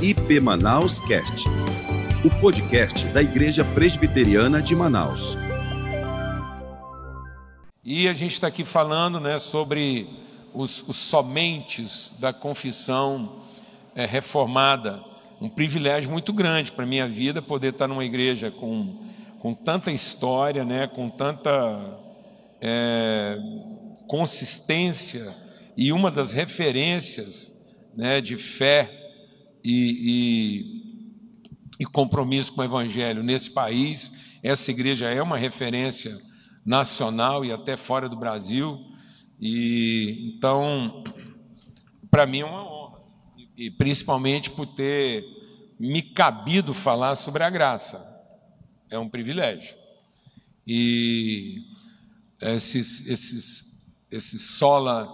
[0.00, 1.48] IP Manaus Cast,
[2.24, 5.36] o podcast da Igreja Presbiteriana de Manaus.
[7.84, 10.08] E a gente está aqui falando né, sobre
[10.54, 13.42] os, os somentes da confissão
[13.92, 15.02] é, reformada.
[15.40, 19.00] Um privilégio muito grande para a minha vida poder estar numa igreja com,
[19.40, 21.98] com tanta história, né, com tanta
[22.60, 23.36] é,
[24.06, 25.34] consistência
[25.76, 27.50] e uma das referências
[27.96, 28.97] né, de fé
[29.62, 30.62] e,
[31.78, 34.38] e, e compromisso com o Evangelho nesse país.
[34.42, 36.16] Essa igreja é uma referência
[36.64, 38.78] nacional e até fora do Brasil.
[39.40, 41.04] E então,
[42.10, 42.98] para mim é uma honra,
[43.56, 45.24] e principalmente por ter
[45.78, 48.04] me cabido falar sobre a graça.
[48.90, 49.76] É um privilégio.
[50.66, 51.62] E
[52.40, 55.08] esses, esses, esses sola,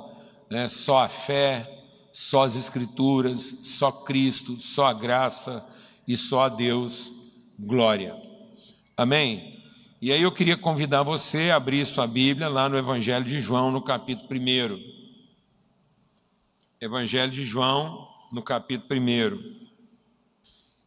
[0.50, 1.83] né, só a fé,
[2.14, 5.68] só as Escrituras, só Cristo, só a graça
[6.06, 7.12] e só a Deus
[7.58, 8.16] glória.
[8.96, 9.60] Amém?
[10.00, 13.72] E aí eu queria convidar você a abrir sua Bíblia lá no Evangelho de João,
[13.72, 14.94] no capítulo 1.
[16.80, 19.66] Evangelho de João, no capítulo 1.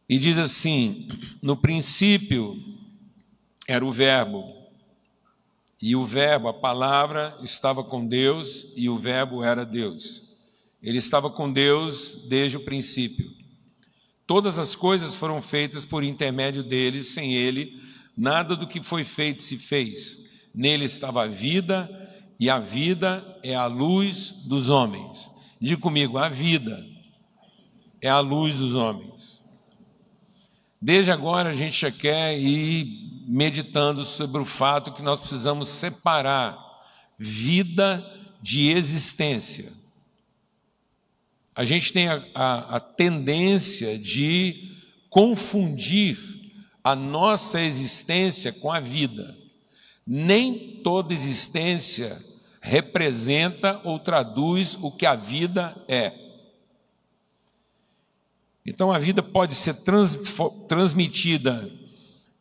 [0.08, 1.10] E diz assim:
[1.42, 2.56] No princípio
[3.68, 4.50] era o Verbo,
[5.82, 10.27] e o Verbo, a palavra, estava com Deus, e o Verbo era Deus.
[10.82, 13.30] Ele estava com Deus desde o princípio.
[14.26, 17.80] Todas as coisas foram feitas por intermédio dele, sem ele,
[18.16, 20.18] nada do que foi feito se fez.
[20.54, 21.88] Nele estava a vida,
[22.38, 25.30] e a vida é a luz dos homens.
[25.60, 26.86] Diga comigo, a vida
[28.00, 29.42] é a luz dos homens.
[30.80, 36.56] Desde agora a gente já quer ir meditando sobre o fato que nós precisamos separar
[37.18, 38.04] vida
[38.40, 39.77] de existência.
[41.58, 44.70] A gente tem a, a, a tendência de
[45.10, 46.16] confundir
[46.84, 49.36] a nossa existência com a vida.
[50.06, 52.16] Nem toda existência
[52.60, 56.12] representa ou traduz o que a vida é.
[58.64, 60.16] Então a vida pode ser trans,
[60.68, 61.68] transmitida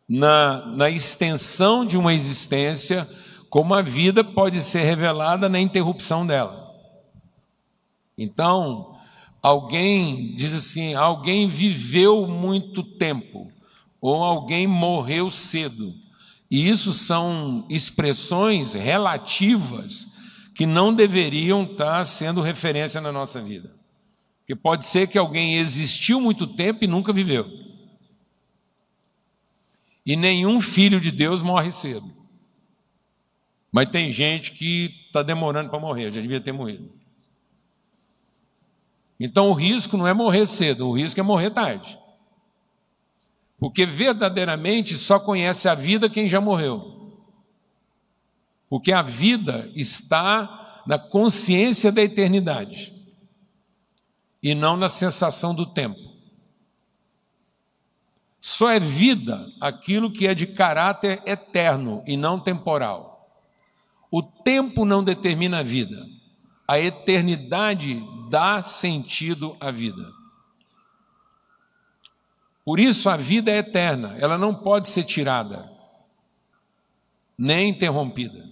[0.08, 3.10] na, na extensão de uma existência,
[3.50, 6.68] como a vida pode ser revelada na interrupção dela.
[8.16, 8.97] Então,
[9.48, 13.50] Alguém diz assim: alguém viveu muito tempo,
[14.02, 15.96] ou alguém morreu cedo.
[16.52, 20.08] E isso são expressões relativas
[20.54, 23.74] que não deveriam estar sendo referência na nossa vida.
[24.40, 27.50] Porque pode ser que alguém existiu muito tempo e nunca viveu.
[30.06, 32.12] E nenhum filho de Deus morre cedo.
[33.72, 36.97] Mas tem gente que está demorando para morrer, já devia ter morrido.
[39.20, 41.98] Então o risco não é morrer cedo, o risco é morrer tarde.
[43.60, 47.18] Porque verdadeiramente só conhece a vida quem já morreu.
[48.70, 52.94] Porque a vida está na consciência da eternidade
[54.42, 56.00] e não na sensação do tempo.
[58.40, 63.30] Só é vida aquilo que é de caráter eterno e não temporal.
[64.12, 66.08] O tempo não determina a vida,
[66.68, 70.14] a eternidade dá sentido à vida.
[72.64, 75.72] Por isso a vida é eterna, ela não pode ser tirada,
[77.38, 78.50] nem interrompida,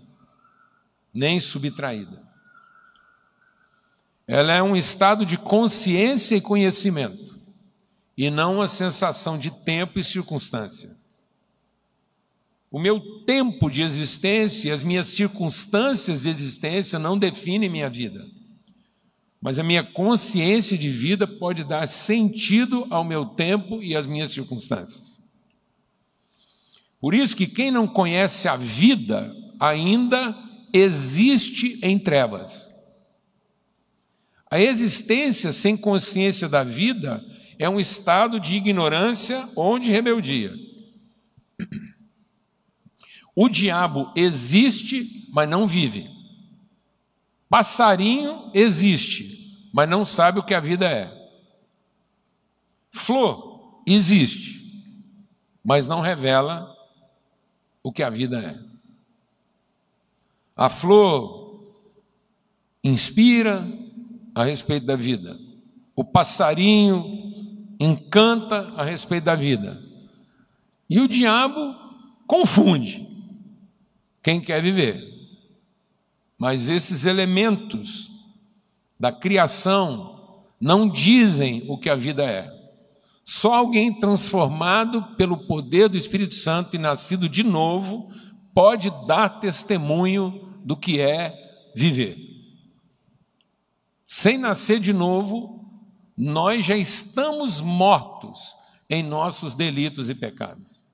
[1.14, 2.24] nem subtraída.
[4.28, 7.38] Ela é um estado de consciência e conhecimento,
[8.18, 10.96] e não uma sensação de tempo e circunstância.
[12.72, 18.35] O meu tempo de existência, as minhas circunstâncias de existência não definem minha vida
[19.46, 24.32] mas a minha consciência de vida pode dar sentido ao meu tempo e às minhas
[24.32, 25.24] circunstâncias.
[27.00, 30.36] Por isso que quem não conhece a vida ainda
[30.74, 32.68] existe em trevas.
[34.50, 37.24] A existência sem consciência da vida
[37.60, 40.56] é um estado de ignorância ou de rebeldia.
[43.36, 46.15] O diabo existe, mas não vive.
[47.56, 51.10] Passarinho existe, mas não sabe o que a vida é.
[52.92, 54.84] Flor existe,
[55.64, 56.76] mas não revela
[57.82, 58.60] o que a vida é.
[60.54, 61.74] A flor
[62.84, 63.66] inspira
[64.36, 65.40] a respeito da vida.
[65.96, 67.06] O passarinho
[67.80, 69.82] encanta a respeito da vida.
[70.90, 71.74] E o diabo
[72.28, 73.08] confunde
[74.22, 75.15] quem quer viver.
[76.38, 78.10] Mas esses elementos
[79.00, 80.16] da criação
[80.60, 82.54] não dizem o que a vida é.
[83.24, 88.12] Só alguém transformado pelo poder do Espírito Santo e nascido de novo
[88.54, 91.34] pode dar testemunho do que é
[91.76, 92.18] viver.
[94.06, 95.66] Sem nascer de novo,
[96.16, 98.56] nós já estamos mortos
[98.90, 100.86] em nossos delitos e pecados.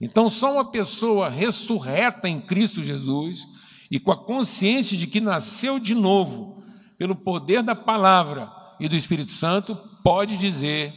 [0.00, 3.46] Então, só uma pessoa ressurreta em Cristo Jesus
[3.90, 6.62] e com a consciência de que nasceu de novo
[6.96, 10.94] pelo poder da palavra e do Espírito Santo pode dizer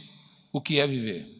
[0.52, 1.34] o que é viver.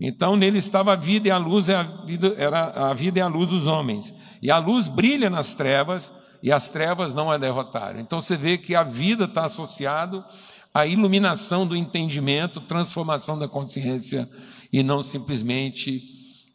[0.00, 3.22] Então nele estava a vida e a luz é a vida, era a vida e
[3.22, 4.14] a luz dos homens.
[4.40, 6.12] E a luz brilha nas trevas
[6.42, 8.00] e as trevas não a derrotaram.
[8.00, 10.24] Então você vê que a vida está associado
[10.72, 14.26] à iluminação do entendimento, transformação da consciência
[14.72, 16.02] e não simplesmente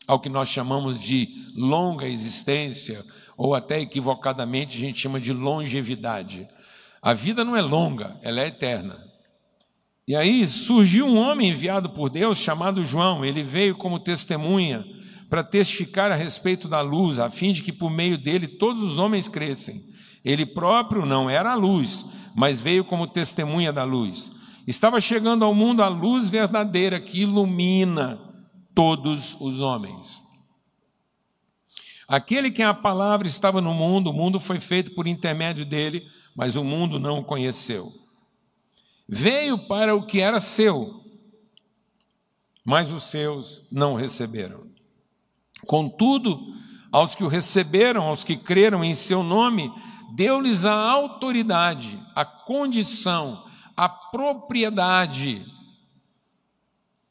[0.07, 3.03] ao que nós chamamos de longa existência
[3.38, 6.48] ou até equivocadamente a gente chama de longevidade.
[7.02, 8.98] A vida não é longa, ela é eterna.
[10.08, 13.26] E aí surgiu um homem enviado por Deus chamado João.
[13.26, 14.86] Ele veio como testemunha
[15.30, 19.00] para testificar a respeito da luz, a fim de que por meio dele todos os
[19.00, 19.82] homens crescem.
[20.24, 22.06] Ele próprio não era a luz,
[22.36, 24.32] mas veio como testemunha da luz.
[24.68, 28.20] Estava chegando ao mundo a luz verdadeira que ilumina
[28.74, 30.25] todos os homens.
[32.07, 36.56] Aquele que a palavra estava no mundo, o mundo foi feito por intermédio dele, mas
[36.56, 37.92] o mundo não o conheceu.
[39.07, 41.04] Veio para o que era seu,
[42.63, 44.69] mas os seus não o receberam.
[45.66, 46.54] Contudo,
[46.92, 49.72] aos que o receberam, aos que creram em seu nome,
[50.16, 53.44] deu-lhes a autoridade, a condição,
[53.75, 55.46] a propriedade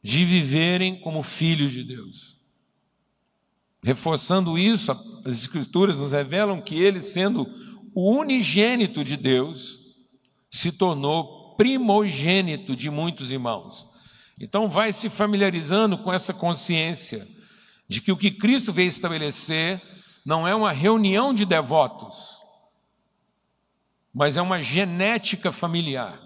[0.02, 2.33] de viverem como filhos de Deus.
[3.84, 4.90] Reforçando isso,
[5.26, 7.46] as Escrituras nos revelam que ele, sendo
[7.94, 9.78] o unigênito de Deus,
[10.50, 13.86] se tornou primogênito de muitos irmãos.
[14.40, 17.28] Então, vai se familiarizando com essa consciência
[17.86, 19.82] de que o que Cristo veio estabelecer
[20.24, 22.16] não é uma reunião de devotos,
[24.14, 26.18] mas é uma genética familiar.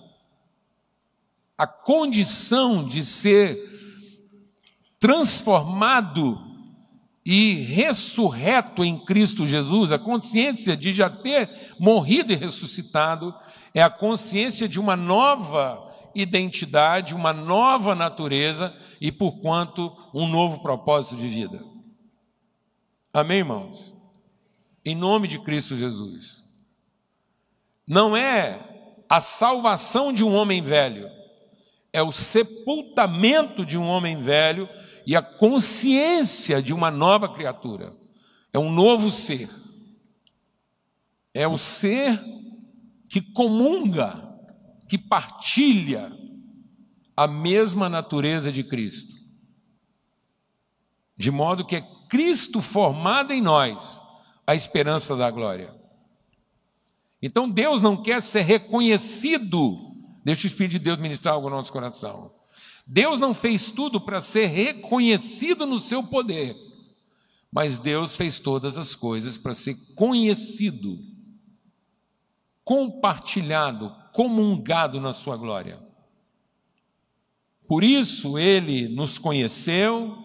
[1.56, 3.68] A condição de ser
[5.00, 6.47] transformado
[7.30, 13.34] e ressurreto em Cristo Jesus, a consciência de já ter morrido e ressuscitado,
[13.74, 21.16] é a consciência de uma nova identidade, uma nova natureza e, porquanto, um novo propósito
[21.16, 21.62] de vida.
[23.12, 23.94] Amém, irmãos?
[24.82, 26.42] Em nome de Cristo Jesus.
[27.86, 28.58] Não é
[29.06, 31.10] a salvação de um homem velho,
[31.92, 34.66] é o sepultamento de um homem velho
[35.08, 37.96] e a consciência de uma nova criatura.
[38.52, 39.48] É um novo ser.
[41.32, 42.22] É o ser
[43.08, 44.38] que comunga,
[44.86, 46.14] que partilha
[47.16, 49.14] a mesma natureza de Cristo.
[51.16, 54.02] De modo que é Cristo formado em nós
[54.46, 55.74] a esperança da glória.
[57.22, 59.74] Então Deus não quer ser reconhecido.
[60.22, 62.37] Deixa o Espírito de Deus ministrar algo no nosso coração.
[62.88, 66.56] Deus não fez tudo para ser reconhecido no seu poder,
[67.52, 70.98] mas Deus fez todas as coisas para ser conhecido
[72.68, 75.80] compartilhado, comungado na sua glória.
[77.66, 80.18] Por isso ele nos conheceu,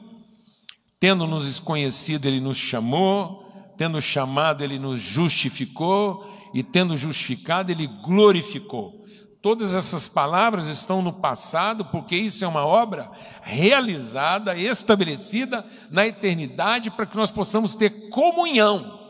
[1.00, 3.46] tendo nos conhecido, ele nos chamou,
[3.78, 9.02] tendo chamado, ele nos justificou, e tendo justificado, ele glorificou.
[9.44, 16.90] Todas essas palavras estão no passado, porque isso é uma obra realizada, estabelecida na eternidade,
[16.90, 19.02] para que nós possamos ter comunhão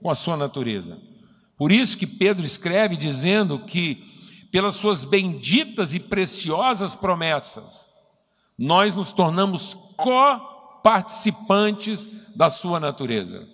[0.00, 0.96] com a sua natureza.
[1.58, 4.02] Por isso que Pedro escreve dizendo que,
[4.50, 7.90] pelas suas benditas e preciosas promessas,
[8.58, 13.46] nós nos tornamos co-participantes da sua natureza.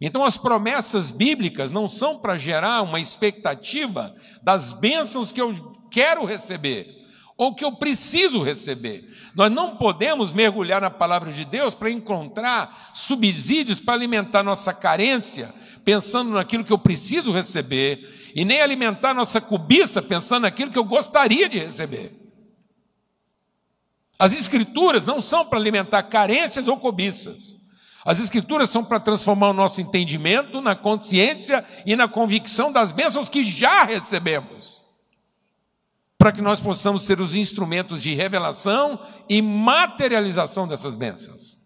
[0.00, 5.54] Então, as promessas bíblicas não são para gerar uma expectativa das bênçãos que eu
[5.90, 6.94] quero receber
[7.38, 9.06] ou que eu preciso receber.
[9.34, 15.54] Nós não podemos mergulhar na palavra de Deus para encontrar subsídios para alimentar nossa carência
[15.86, 20.82] pensando naquilo que eu preciso receber, e nem alimentar nossa cobiça pensando naquilo que eu
[20.82, 22.12] gostaria de receber.
[24.18, 27.54] As Escrituras não são para alimentar carências ou cobiças.
[28.06, 33.28] As Escrituras são para transformar o nosso entendimento na consciência e na convicção das bênçãos
[33.28, 34.80] que já recebemos,
[36.16, 41.58] para que nós possamos ser os instrumentos de revelação e materialização dessas bênçãos.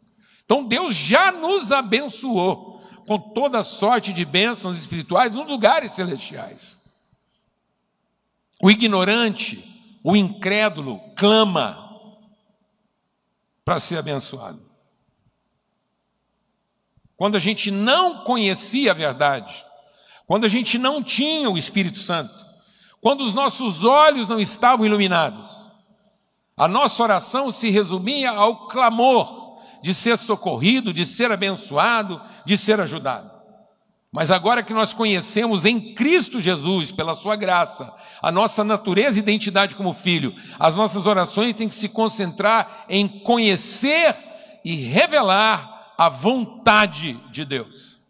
[0.42, 6.74] Então Deus já nos abençoou com toda sorte de bênçãos espirituais nos lugares celestiais.
[8.62, 9.70] O ignorante
[10.02, 11.86] o incrédulo clama
[13.62, 14.69] para ser abençoado.
[17.20, 19.54] Quando a gente não conhecia a verdade,
[20.26, 22.32] quando a gente não tinha o Espírito Santo,
[22.98, 25.50] quando os nossos olhos não estavam iluminados,
[26.56, 32.80] a nossa oração se resumia ao clamor de ser socorrido, de ser abençoado, de ser
[32.80, 33.30] ajudado.
[34.10, 39.22] Mas agora que nós conhecemos em Cristo Jesus, pela Sua graça, a nossa natureza e
[39.22, 44.16] identidade como filho, as nossas orações têm que se concentrar em conhecer
[44.64, 48.00] e revelar a vontade de Deus.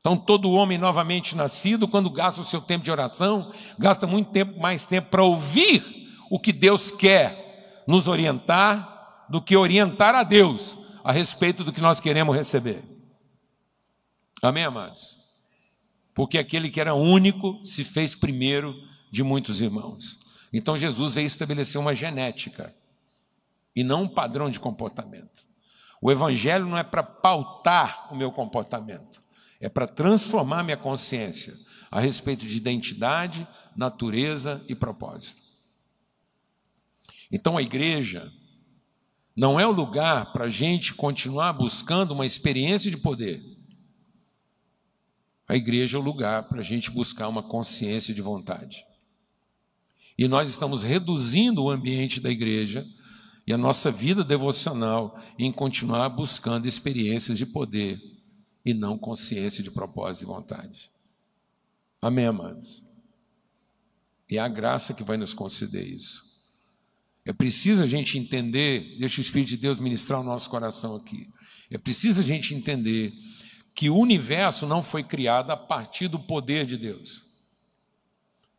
[0.00, 4.58] Então, todo homem novamente nascido, quando gasta o seu tempo de oração, gasta muito tempo,
[4.58, 5.84] mais tempo para ouvir
[6.28, 11.80] o que Deus quer nos orientar, do que orientar a Deus a respeito do que
[11.80, 12.82] nós queremos receber.
[14.42, 15.20] Amém, amados?
[16.12, 18.74] Porque aquele que era único se fez primeiro
[19.12, 20.18] de muitos irmãos.
[20.52, 22.74] Então Jesus veio estabelecer uma genética
[23.76, 25.49] e não um padrão de comportamento.
[26.00, 29.20] O evangelho não é para pautar o meu comportamento,
[29.60, 31.54] é para transformar minha consciência
[31.90, 35.42] a respeito de identidade, natureza e propósito.
[37.30, 38.32] Então a igreja
[39.36, 43.42] não é o lugar para a gente continuar buscando uma experiência de poder.
[45.46, 48.84] A igreja é o lugar para a gente buscar uma consciência de vontade.
[50.16, 52.86] E nós estamos reduzindo o ambiente da igreja
[53.50, 58.00] e a nossa vida devocional em continuar buscando experiências de poder
[58.64, 60.88] e não consciência de propósito e vontade.
[62.00, 62.84] Amém, amados?
[64.30, 66.22] E é a graça que vai nos conceder isso.
[67.24, 71.28] É preciso a gente entender, deixa o Espírito de Deus ministrar o nosso coração aqui.
[71.68, 73.12] É preciso a gente entender
[73.74, 77.24] que o universo não foi criado a partir do poder de Deus.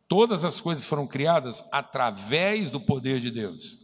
[0.06, 3.81] Todas as coisas foram criadas através do poder de Deus,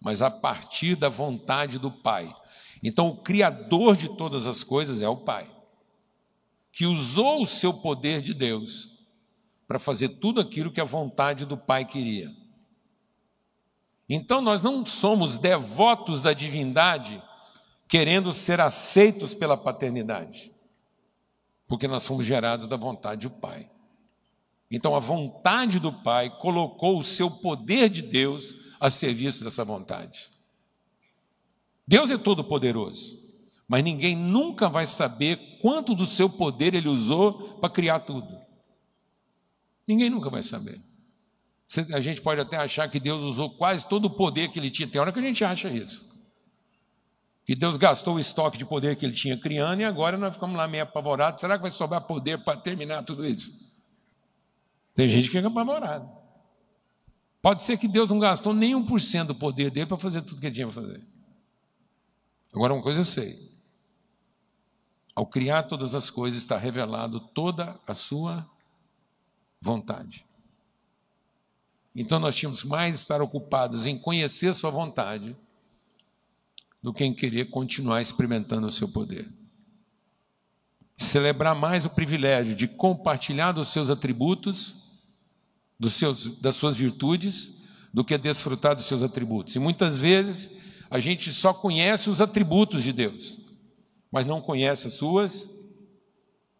[0.00, 2.34] mas a partir da vontade do Pai.
[2.82, 5.50] Então, o Criador de todas as coisas é o Pai,
[6.72, 8.90] que usou o seu poder de Deus
[9.66, 12.30] para fazer tudo aquilo que a vontade do Pai queria.
[14.08, 17.22] Então, nós não somos devotos da divindade
[17.86, 20.58] querendo ser aceitos pela paternidade
[21.68, 23.70] porque nós somos gerados da vontade do Pai.
[24.70, 30.28] Então, a vontade do Pai colocou o seu poder de Deus a serviço dessa vontade.
[31.86, 33.18] Deus é todo-poderoso,
[33.66, 38.38] mas ninguém nunca vai saber quanto do seu poder ele usou para criar tudo.
[39.86, 40.78] Ninguém nunca vai saber.
[41.94, 44.86] A gente pode até achar que Deus usou quase todo o poder que ele tinha.
[44.86, 46.08] Tem hora que a gente acha isso
[47.48, 50.54] que Deus gastou o estoque de poder que ele tinha criando e agora nós ficamos
[50.54, 51.40] lá meio apavorados.
[51.40, 53.67] Será que vai sobrar poder para terminar tudo isso?
[54.98, 56.10] Tem gente que fica apavorado.
[57.40, 60.22] Pode ser que Deus não gastou nem um por cento do poder dele para fazer
[60.22, 61.00] tudo que ele tinha para fazer.
[62.52, 63.38] Agora, uma coisa eu sei:
[65.14, 68.44] ao criar todas as coisas, está revelado toda a sua
[69.60, 70.26] vontade.
[71.94, 75.36] Então, nós tínhamos mais estar ocupados em conhecer Sua vontade
[76.82, 79.32] do que em querer continuar experimentando o seu poder.
[80.96, 84.87] Celebrar mais o privilégio de compartilhar dos seus atributos,
[85.78, 89.54] dos seus, das suas virtudes, do que desfrutar dos seus atributos.
[89.54, 90.50] E muitas vezes
[90.90, 93.38] a gente só conhece os atributos de Deus,
[94.10, 95.50] mas não conhece as suas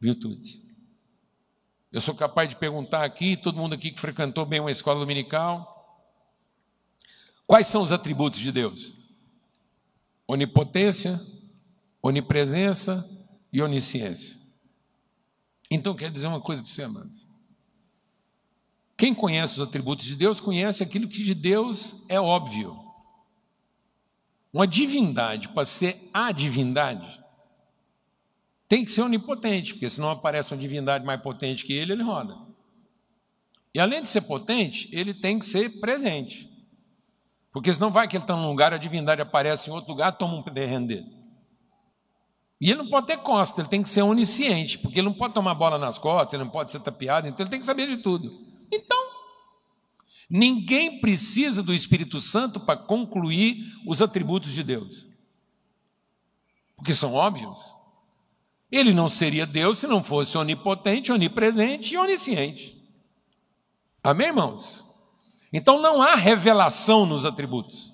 [0.01, 0.61] virtudes.
[1.91, 5.75] Eu sou capaz de perguntar aqui, todo mundo aqui que frequentou bem uma escola dominical,
[7.47, 8.99] quais são os atributos de Deus?
[10.29, 11.19] onipotência,
[12.03, 13.09] onipresença
[13.51, 14.37] e onisciência.
[15.71, 17.27] Então, quer dizer uma coisa para você, amados.
[18.99, 22.77] Quem conhece os atributos de Deus, conhece aquilo que de Deus é óbvio.
[24.53, 27.23] Uma divindade, para ser a divindade,
[28.69, 32.37] tem que ser onipotente, porque senão aparece uma divindade mais potente que ele, ele roda.
[33.73, 36.51] E além de ser potente, ele tem que ser presente.
[37.53, 40.35] Porque senão vai que ele está num lugar, a divindade aparece em outro lugar, toma
[40.35, 41.07] um terreno dele.
[42.61, 45.35] E ele não pode ter costa, ele tem que ser onisciente, porque ele não pode
[45.35, 47.99] tomar bola nas costas, ele não pode ser tapeado, então ele tem que saber de
[47.99, 48.48] tudo.
[48.71, 48.99] Então,
[50.29, 55.07] ninguém precisa do Espírito Santo para concluir os atributos de Deus.
[56.77, 57.75] Porque são óbvios.
[58.71, 62.79] Ele não seria Deus se não fosse onipotente, onipresente e onisciente.
[64.03, 64.87] Amém, irmãos?
[65.53, 67.93] Então não há revelação nos atributos.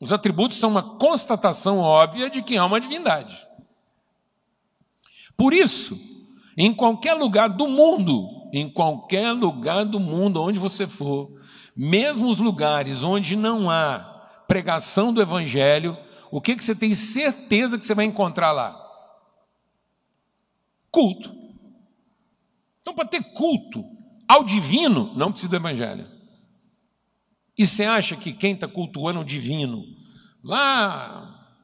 [0.00, 3.46] Os atributos são uma constatação óbvia de que há uma divindade.
[5.36, 5.98] Por isso,
[6.56, 11.28] em qualquer lugar do mundo em qualquer lugar do mundo, onde você for,
[11.76, 13.98] mesmo os lugares onde não há
[14.46, 15.98] pregação do Evangelho,
[16.30, 18.80] o que, que você tem certeza que você vai encontrar lá?
[20.88, 21.34] Culto.
[22.80, 23.84] Então, para ter culto
[24.28, 26.08] ao divino, não precisa do Evangelho.
[27.58, 29.82] E você acha que quem está cultuando o divino,
[30.44, 31.58] lá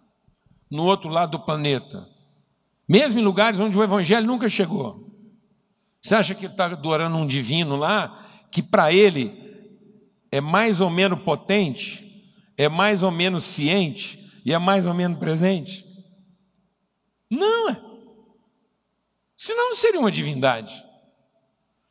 [0.68, 2.04] no outro lado do planeta,
[2.88, 5.09] mesmo em lugares onde o Evangelho nunca chegou,
[6.00, 8.18] você acha que está adorando um divino lá,
[8.50, 9.38] que para ele
[10.32, 15.18] é mais ou menos potente, é mais ou menos ciente e é mais ou menos
[15.18, 15.84] presente?
[17.28, 17.80] Não é.
[19.36, 20.84] Senão não seria uma divindade.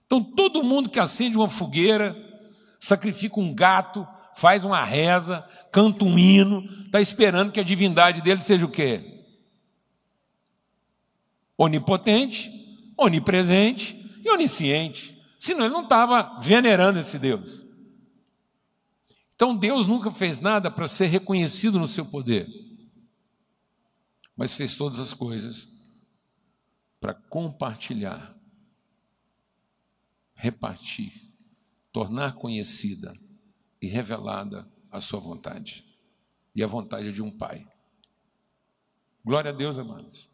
[0.06, 2.18] Então todo mundo que acende uma fogueira,
[2.80, 8.42] sacrifica um gato, faz uma reza, canta um hino, está esperando que a divindade dele
[8.42, 9.24] seja o quê?
[11.56, 12.52] Onipotente,
[12.98, 13.99] onipresente
[14.34, 15.22] onisciente.
[15.38, 17.66] Senão ele não estava venerando esse Deus.
[19.36, 22.48] Então Deus nunca fez nada para ser reconhecido no seu poder,
[24.36, 25.70] mas fez todas as coisas
[27.00, 28.36] para compartilhar,
[30.34, 31.30] repartir
[31.92, 33.14] tornar conhecida
[33.82, 35.86] e revelada a sua vontade
[36.56, 37.68] e a vontade de um pai.
[39.24, 40.30] Glória a Deus, amados.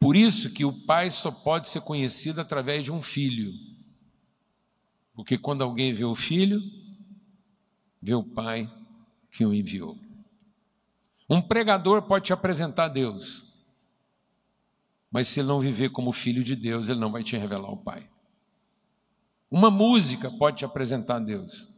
[0.00, 3.52] Por isso que o pai só pode ser conhecido através de um filho.
[5.14, 6.60] Porque quando alguém vê o filho,
[8.00, 8.68] vê o pai
[9.30, 9.96] que o enviou.
[11.28, 13.44] Um pregador pode te apresentar a Deus,
[15.12, 17.76] mas se ele não viver como filho de Deus, ele não vai te revelar o
[17.76, 18.08] pai.
[19.50, 21.68] Uma música pode te apresentar a Deus,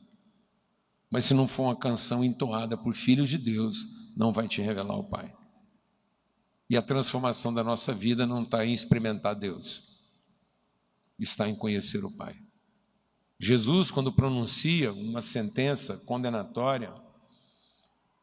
[1.10, 3.86] mas se não for uma canção entoada por filhos de Deus,
[4.16, 5.30] não vai te revelar o Pai.
[6.72, 10.00] E a transformação da nossa vida não está em experimentar Deus,
[11.18, 12.34] está em conhecer o Pai.
[13.38, 16.90] Jesus, quando pronuncia uma sentença condenatória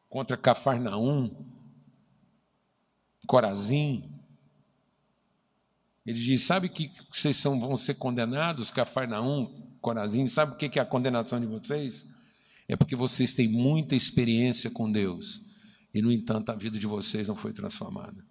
[0.08, 1.30] contra Cafarnaum,
[3.24, 4.02] Corazim,
[6.04, 9.46] ele diz: Sabe que vocês são, vão ser condenados, Cafarnaum,
[9.80, 10.26] Corazim?
[10.26, 12.04] Sabe o que é a condenação de vocês?
[12.66, 15.40] É porque vocês têm muita experiência com Deus
[15.94, 18.28] e, no entanto, a vida de vocês não foi transformada.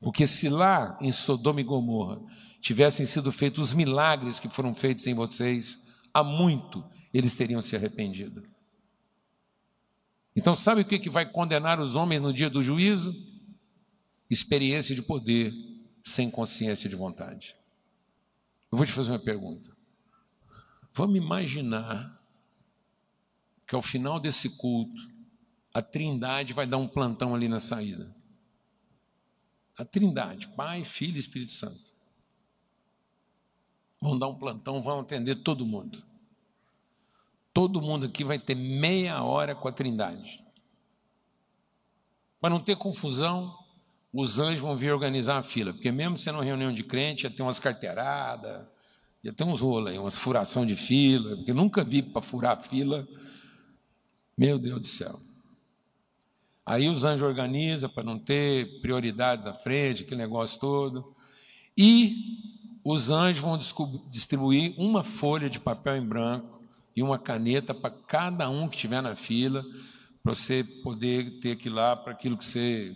[0.00, 2.20] Porque se lá em Sodoma e Gomorra
[2.60, 7.74] tivessem sido feitos os milagres que foram feitos em vocês, há muito eles teriam se
[7.74, 8.46] arrependido.
[10.36, 13.14] Então, sabe o que vai condenar os homens no dia do juízo?
[14.30, 15.52] Experiência de poder
[16.02, 17.56] sem consciência de vontade.
[18.70, 19.76] Eu vou te fazer uma pergunta.
[20.92, 22.18] Vamos imaginar
[23.66, 25.08] que ao final desse culto,
[25.74, 28.14] a Trindade vai dar um plantão ali na saída.
[29.78, 31.96] A Trindade, Pai, Filho e Espírito Santo.
[34.00, 36.02] Vão dar um plantão, vão atender todo mundo.
[37.52, 40.44] Todo mundo aqui vai ter meia hora com a Trindade.
[42.40, 43.56] Para não ter confusão,
[44.12, 47.30] os anjos vão vir organizar a fila, porque mesmo sendo uma reunião de crente, ia
[47.30, 48.66] ter umas carteiradas,
[49.22, 52.60] ia ter uns rolos aí, umas furação de fila, porque nunca vi para furar a
[52.60, 53.06] fila.
[54.36, 55.27] Meu Deus do céu.
[56.68, 61.12] Aí os anjos organizam para não ter prioridades à frente, aquele negócio todo.
[61.76, 62.38] E
[62.84, 63.58] os anjos vão
[64.10, 66.62] distribuir uma folha de papel em branco
[66.94, 69.64] e uma caneta para cada um que estiver na fila,
[70.22, 72.94] para você poder ter aquilo lá para aquilo que você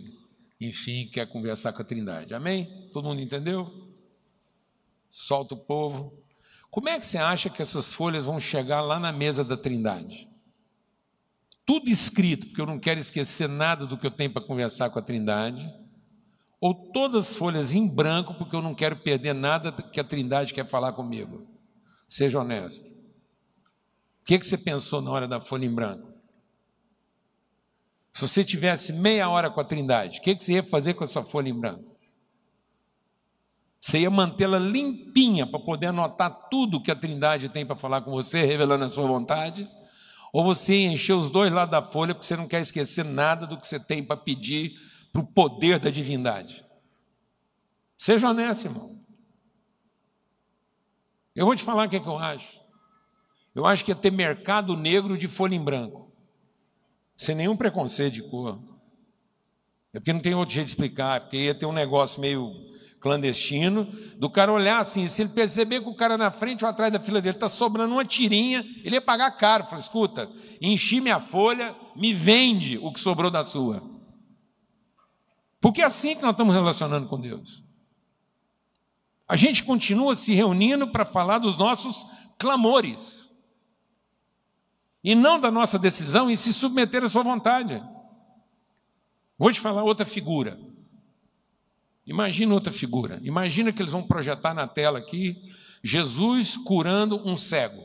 [0.65, 2.33] enfim, quer conversar com a Trindade.
[2.33, 2.89] Amém?
[2.91, 3.91] Todo mundo entendeu?
[5.09, 6.13] Solta o povo.
[6.71, 10.27] Como é que você acha que essas folhas vão chegar lá na mesa da Trindade?
[11.65, 14.99] Tudo escrito, porque eu não quero esquecer nada do que eu tenho para conversar com
[14.99, 15.71] a Trindade.
[16.59, 20.53] Ou todas as folhas em branco, porque eu não quero perder nada que a Trindade
[20.53, 21.47] quer falar comigo.
[22.07, 22.89] Seja honesto.
[24.21, 26.13] O que, que você pensou na hora da folha em branco?
[28.13, 31.07] Se você tivesse meia hora com a Trindade, o que, você ia fazer com a
[31.07, 31.97] sua folha em branco?
[33.81, 38.11] Você ia mantê-la limpinha para poder anotar tudo que a Trindade tem para falar com
[38.11, 39.67] você, revelando a sua vontade?
[40.33, 43.57] Ou você encher os dois lados da folha porque você não quer esquecer nada do
[43.57, 44.73] que você tem para pedir
[45.13, 46.65] para o poder da divindade?
[47.95, 48.99] Seja honesto, irmão.
[51.35, 52.59] Eu vou te falar o que, é que eu acho.
[53.53, 56.11] Eu acho que ia ter mercado negro de folha em branco
[57.15, 58.59] sem nenhum preconceito de cor.
[59.93, 62.51] É porque não tem outro jeito de explicar, é porque ia ter um negócio meio
[63.03, 63.85] clandestino,
[64.17, 67.01] do cara olhar assim, se ele perceber que o cara na frente ou atrás da
[67.01, 69.65] fila dele está sobrando uma tirinha, ele ia pagar caro.
[69.65, 73.83] Falei, escuta, enchi minha folha, me vende o que sobrou da sua.
[75.59, 77.61] Porque é assim que nós estamos relacionando com Deus.
[79.27, 82.07] A gente continua se reunindo para falar dos nossos
[82.39, 83.29] clamores.
[85.03, 87.83] E não da nossa decisão em se submeter à sua vontade.
[89.37, 90.57] Vou te falar outra figura.
[92.05, 93.19] Imagina outra figura.
[93.23, 95.41] Imagina que eles vão projetar na tela aqui
[95.83, 97.83] Jesus curando um cego.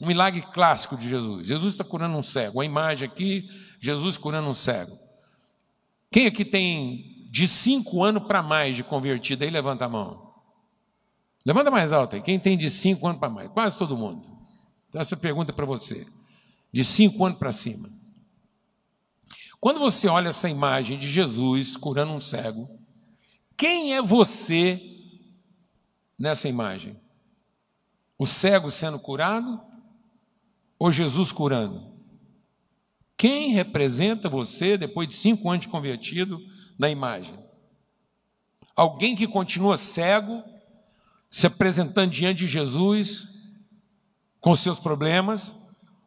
[0.00, 1.46] Um milagre clássico de Jesus.
[1.46, 2.60] Jesus está curando um cego.
[2.60, 3.48] A imagem aqui,
[3.78, 4.98] Jesus curando um cego.
[6.10, 10.32] Quem aqui tem de cinco anos para mais de convertido aí, levanta a mão.
[11.46, 12.22] Levanta mais alto aí.
[12.22, 13.48] Quem tem de cinco anos para mais?
[13.48, 14.28] Quase todo mundo.
[14.88, 16.06] Então, essa pergunta é para você.
[16.72, 17.88] De cinco anos para cima.
[19.62, 22.68] Quando você olha essa imagem de Jesus curando um cego,
[23.56, 24.82] quem é você
[26.18, 26.98] nessa imagem?
[28.18, 29.62] O cego sendo curado
[30.76, 31.92] ou Jesus curando?
[33.16, 36.44] Quem representa você depois de cinco anos de convertido
[36.76, 37.38] na imagem?
[38.74, 40.42] Alguém que continua cego,
[41.30, 43.28] se apresentando diante de Jesus
[44.40, 45.54] com seus problemas,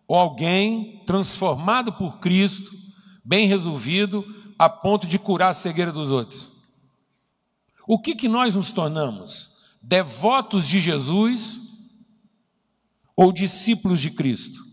[0.06, 2.84] ou alguém transformado por Cristo
[3.26, 4.24] bem resolvido,
[4.58, 6.52] a ponto de curar a cegueira dos outros.
[7.88, 9.78] O que, que nós nos tornamos?
[9.82, 11.60] Devotos de Jesus
[13.16, 14.64] ou discípulos de Cristo?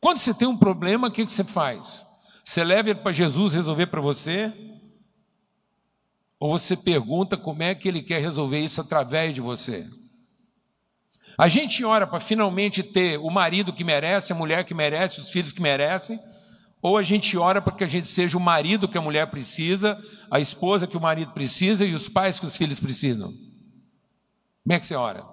[0.00, 2.06] Quando você tem um problema, o que, que você faz?
[2.44, 4.52] Você leva ele para Jesus resolver para você?
[6.38, 9.88] Ou você pergunta como é que ele quer resolver isso através de você?
[11.36, 15.28] A gente ora para finalmente ter o marido que merece, a mulher que merece, os
[15.28, 16.20] filhos que merecem,
[16.86, 20.00] ou a gente ora para que a gente seja o marido que a mulher precisa,
[20.30, 23.32] a esposa que o marido precisa e os pais que os filhos precisam.
[24.62, 25.26] Como é que você ora?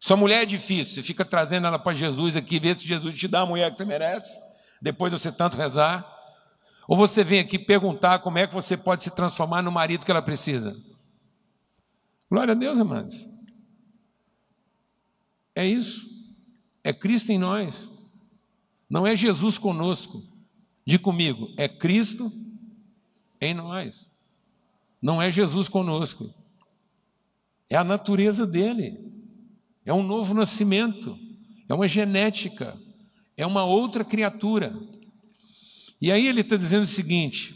[0.00, 3.28] Sua mulher é difícil, você fica trazendo ela para Jesus aqui, vê se Jesus te
[3.28, 4.36] dá a mulher que você merece,
[4.80, 6.04] depois de você tanto rezar.
[6.88, 10.10] Ou você vem aqui perguntar como é que você pode se transformar no marido que
[10.10, 10.76] ela precisa.
[12.28, 13.28] Glória a Deus, amados.
[15.54, 16.04] É isso.
[16.82, 17.92] É Cristo em nós.
[18.90, 20.31] Não é Jesus conosco.
[20.84, 22.30] De comigo, é Cristo
[23.40, 24.10] em nós.
[25.00, 26.32] Não é Jesus conosco.
[27.68, 28.98] É a natureza dele.
[29.84, 31.18] É um novo nascimento.
[31.68, 32.76] É uma genética.
[33.36, 34.76] É uma outra criatura.
[36.00, 37.54] E aí ele está dizendo o seguinte: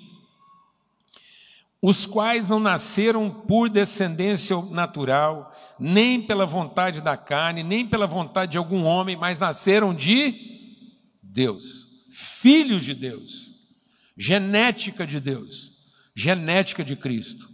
[1.83, 8.53] os quais não nasceram por descendência natural, nem pela vontade da carne, nem pela vontade
[8.53, 10.79] de algum homem, mas nasceram de
[11.23, 11.86] Deus
[12.19, 13.53] filhos de Deus,
[14.17, 15.73] genética de Deus,
[16.15, 17.47] genética de Cristo,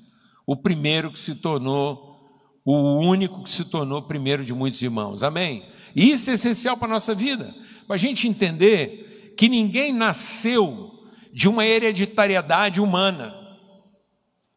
[0.46, 5.64] o primeiro que se tornou, o único que se tornou primeiro de muitos irmãos, amém?
[5.96, 7.52] E isso é essencial para a nossa vida,
[7.88, 10.92] para a gente entender que ninguém nasceu
[11.32, 13.34] de uma hereditariedade humana,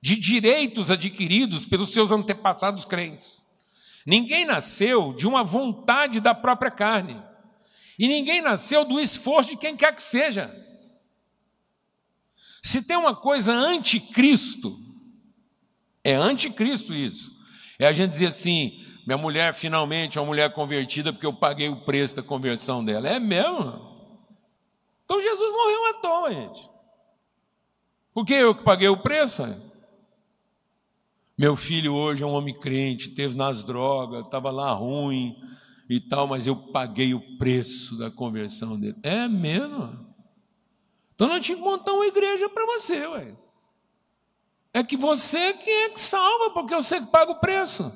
[0.04, 3.44] de direitos adquiridos pelos seus antepassados crentes.
[4.06, 7.20] Ninguém nasceu de uma vontade da própria carne.
[7.98, 10.54] E ninguém nasceu do esforço de quem quer que seja.
[12.62, 14.78] Se tem uma coisa anticristo,
[16.04, 17.32] é anticristo isso.
[17.80, 21.70] É a gente dizer assim: minha mulher finalmente é uma mulher convertida porque eu paguei
[21.70, 23.08] o preço da conversão dela.
[23.08, 23.96] É mesmo?
[25.06, 26.70] Então Jesus morreu à toa, gente.
[28.14, 29.44] Por que eu que paguei o preço?
[31.38, 35.36] Meu filho hoje é um homem crente, teve nas drogas, estava lá ruim,
[35.90, 38.98] e tal, mas eu paguei o preço da conversão dele.
[39.04, 40.14] É mesmo?
[41.14, 43.38] Então não tinha que montar uma igreja para você, ué.
[44.74, 47.92] É que você que é que salva, porque você que paga o preço.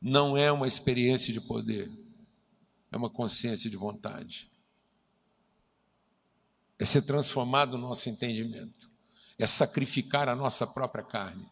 [0.00, 1.90] Não é uma experiência de poder,
[2.90, 4.50] é uma consciência de vontade.
[6.78, 8.90] É ser transformado no nosso entendimento,
[9.38, 11.46] é sacrificar a nossa própria carne,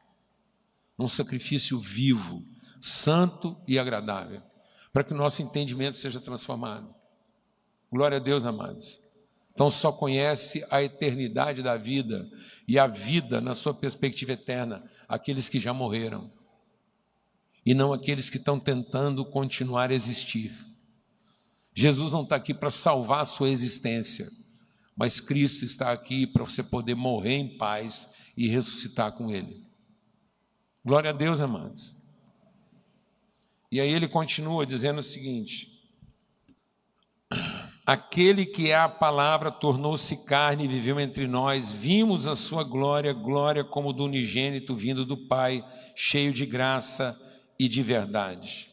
[0.96, 2.42] num sacrifício vivo,
[2.81, 4.47] santo e agradável
[4.98, 6.92] para que o nosso entendimento seja transformado.
[7.88, 8.98] Glória a Deus, amados.
[9.54, 12.28] Então só conhece a eternidade da vida
[12.66, 16.32] e a vida na sua perspectiva eterna aqueles que já morreram
[17.64, 20.52] e não aqueles que estão tentando continuar a existir.
[21.72, 24.28] Jesus não está aqui para salvar a sua existência,
[24.96, 29.64] mas Cristo está aqui para você poder morrer em paz e ressuscitar com Ele.
[30.84, 31.97] Glória a Deus, amados.
[33.70, 35.78] E aí ele continua dizendo o seguinte:
[37.88, 43.14] Aquele que é a palavra tornou-se carne e viveu entre nós, vimos a sua glória,
[43.14, 45.64] glória como do unigênito vindo do Pai,
[45.96, 47.18] cheio de graça
[47.59, 48.68] e de verdade.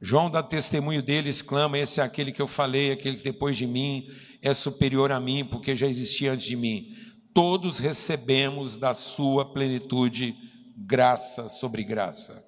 [0.00, 3.66] João dá testemunho dele, exclama: Esse é aquele que eu falei, aquele que depois de
[3.66, 4.08] mim
[4.40, 6.88] é superior a mim, porque já existia antes de mim.
[7.34, 10.34] Todos recebemos da sua plenitude
[10.74, 12.47] graça sobre graça.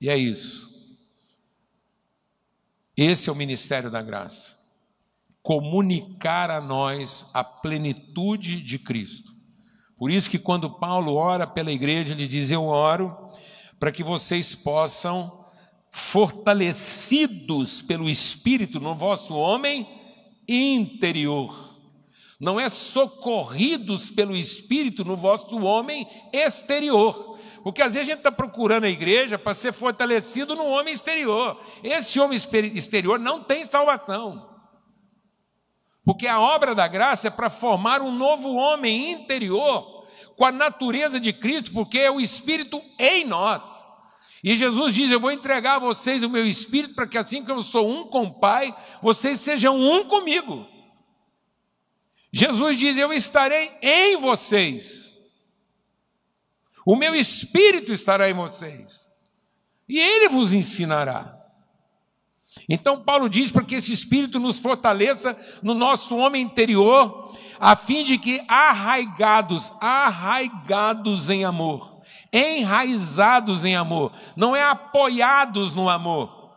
[0.00, 0.68] E é isso.
[2.96, 4.56] Esse é o ministério da graça.
[5.42, 9.30] Comunicar a nós a plenitude de Cristo.
[9.96, 13.28] Por isso que quando Paulo ora pela igreja, ele diz: Eu oro
[13.78, 15.46] para que vocês possam,
[15.90, 19.88] fortalecidos pelo Espírito no vosso homem
[20.46, 21.69] interior,
[22.40, 27.38] não é socorridos pelo Espírito no vosso homem exterior.
[27.62, 31.60] Porque às vezes a gente está procurando a igreja para ser fortalecido no homem exterior.
[31.84, 32.38] Esse homem
[32.74, 34.48] exterior não tem salvação.
[36.02, 40.02] Porque a obra da graça é para formar um novo homem interior,
[40.34, 43.62] com a natureza de Cristo, porque é o Espírito em nós.
[44.42, 47.60] E Jesus diz: Eu vou entregar a vocês o meu Espírito, para que assim como
[47.60, 50.66] eu sou um com o Pai, vocês sejam um comigo.
[52.32, 55.12] Jesus diz: Eu estarei em vocês,
[56.84, 59.08] o meu espírito estará em vocês,
[59.88, 61.40] e ele vos ensinará.
[62.68, 68.02] Então, Paulo diz para que esse espírito nos fortaleça no nosso homem interior, a fim
[68.02, 72.00] de que arraigados, arraigados em amor,
[72.32, 76.50] enraizados em amor, não é apoiados no amor,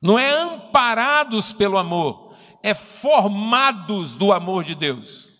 [0.00, 2.21] não é amparados pelo amor,
[2.62, 5.32] é formados do amor de Deus.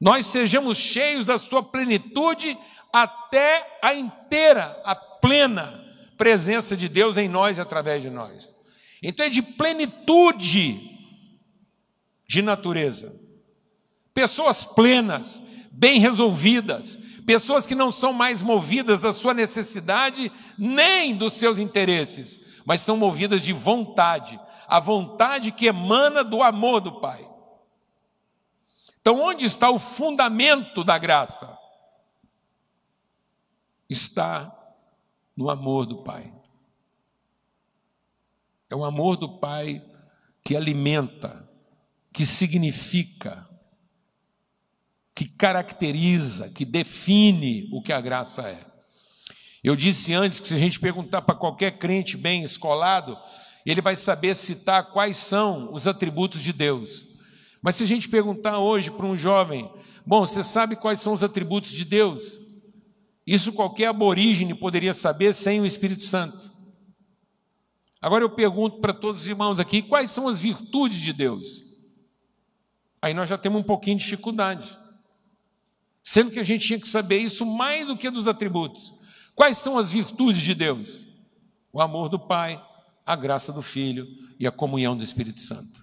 [0.00, 2.58] Nós sejamos cheios da sua plenitude
[2.92, 5.82] até a inteira, a plena
[6.22, 8.54] presença de Deus em nós e através de nós.
[9.02, 10.90] Então é de plenitude
[12.28, 13.20] de natureza.
[14.14, 21.34] Pessoas plenas, bem resolvidas, pessoas que não são mais movidas da sua necessidade nem dos
[21.34, 27.28] seus interesses, mas são movidas de vontade, a vontade que emana do amor do Pai.
[29.00, 31.58] Então, onde está o fundamento da graça?
[33.88, 34.56] Está
[35.36, 36.32] no amor do Pai.
[38.70, 39.84] É o amor do Pai
[40.44, 41.48] que alimenta,
[42.12, 43.48] que significa,
[45.14, 48.72] que caracteriza, que define o que a graça é.
[49.62, 53.16] Eu disse antes que se a gente perguntar para qualquer crente bem escolado,
[53.64, 57.06] ele vai saber citar quais são os atributos de Deus.
[57.62, 59.70] Mas se a gente perguntar hoje para um jovem,
[60.04, 62.40] bom, você sabe quais são os atributos de Deus?
[63.24, 66.50] Isso qualquer aborígene poderia saber sem o Espírito Santo.
[68.00, 71.62] Agora eu pergunto para todos os irmãos aqui, quais são as virtudes de Deus?
[73.00, 74.76] Aí nós já temos um pouquinho de dificuldade.
[76.02, 78.94] Sendo que a gente tinha que saber isso mais do que dos atributos.
[79.34, 81.06] Quais são as virtudes de Deus?
[81.72, 82.62] O amor do Pai,
[83.06, 84.06] a graça do Filho
[84.38, 85.82] e a comunhão do Espírito Santo.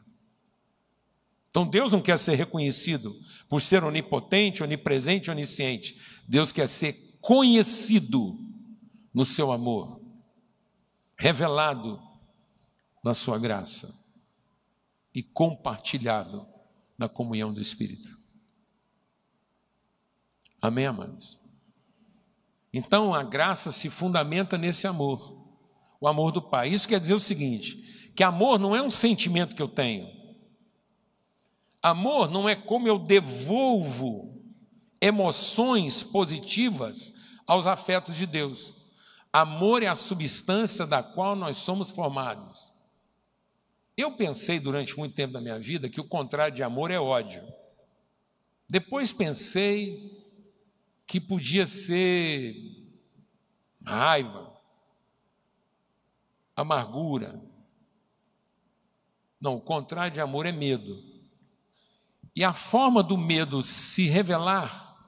[1.50, 3.16] Então Deus não quer ser reconhecido
[3.48, 6.00] por ser onipotente, onipresente, onisciente.
[6.28, 8.38] Deus quer ser conhecido
[9.14, 10.00] no seu amor,
[11.18, 12.00] revelado
[13.04, 13.94] na sua graça
[15.14, 16.46] e compartilhado
[16.98, 18.19] na comunhão do Espírito.
[20.62, 21.40] Amém, amados?
[22.74, 25.40] Então a graça se fundamenta nesse amor
[26.00, 26.70] o amor do Pai.
[26.70, 30.08] Isso quer dizer o seguinte: que amor não é um sentimento que eu tenho.
[31.82, 34.38] Amor não é como eu devolvo
[35.02, 37.14] emoções positivas
[37.48, 38.76] aos afetos de Deus.
[39.32, 42.72] Amor é a substância da qual nós somos formados.
[43.96, 47.44] Eu pensei durante muito tempo da minha vida que o contrário de amor é ódio.
[48.68, 50.19] Depois pensei
[51.10, 52.56] que podia ser
[53.84, 54.56] raiva,
[56.56, 57.44] amargura.
[59.42, 61.04] Não, o contrário de amor é medo.
[62.36, 65.00] E a forma do medo se revelar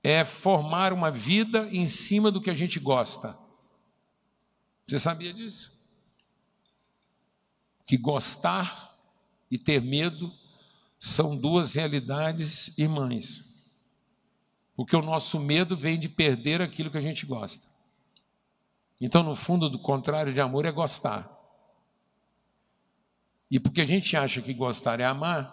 [0.00, 3.36] é formar uma vida em cima do que a gente gosta.
[4.86, 5.76] Você sabia disso?
[7.84, 8.96] Que gostar
[9.50, 10.32] e ter medo
[11.00, 13.47] são duas realidades irmãs.
[14.78, 17.66] Porque o nosso medo vem de perder aquilo que a gente gosta.
[19.00, 21.28] Então, no fundo, do contrário de amor é gostar.
[23.50, 25.52] E porque a gente acha que gostar é amar,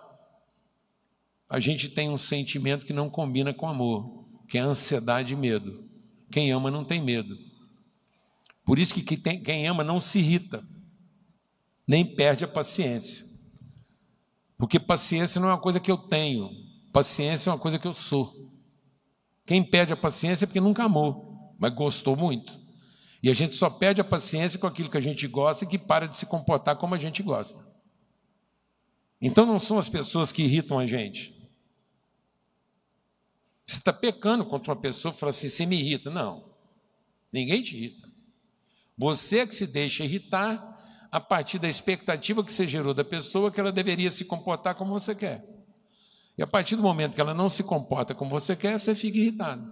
[1.49, 5.89] a gente tem um sentimento que não combina com amor, que é ansiedade e medo.
[6.29, 7.35] Quem ama não tem medo.
[8.63, 10.63] Por isso que quem ama não se irrita,
[11.87, 13.25] nem perde a paciência.
[14.55, 16.51] Porque paciência não é uma coisa que eu tenho,
[16.93, 18.44] paciência é uma coisa que eu sou.
[19.45, 22.59] Quem perde a paciência é porque nunca amou, mas gostou muito.
[23.21, 25.77] E a gente só perde a paciência com aquilo que a gente gosta e que
[25.77, 27.59] para de se comportar como a gente gosta.
[29.21, 31.33] Então não são as pessoas que irritam a gente.
[33.65, 36.11] Você está pecando contra uma pessoa e fala assim: você me irrita.
[36.11, 36.51] Não,
[37.31, 38.07] ninguém te irrita.
[38.97, 40.73] Você é que se deixa irritar
[41.11, 44.93] a partir da expectativa que você gerou da pessoa que ela deveria se comportar como
[44.93, 45.54] você quer.
[46.37, 49.17] E a partir do momento que ela não se comporta como você quer, você fica
[49.17, 49.71] irritado.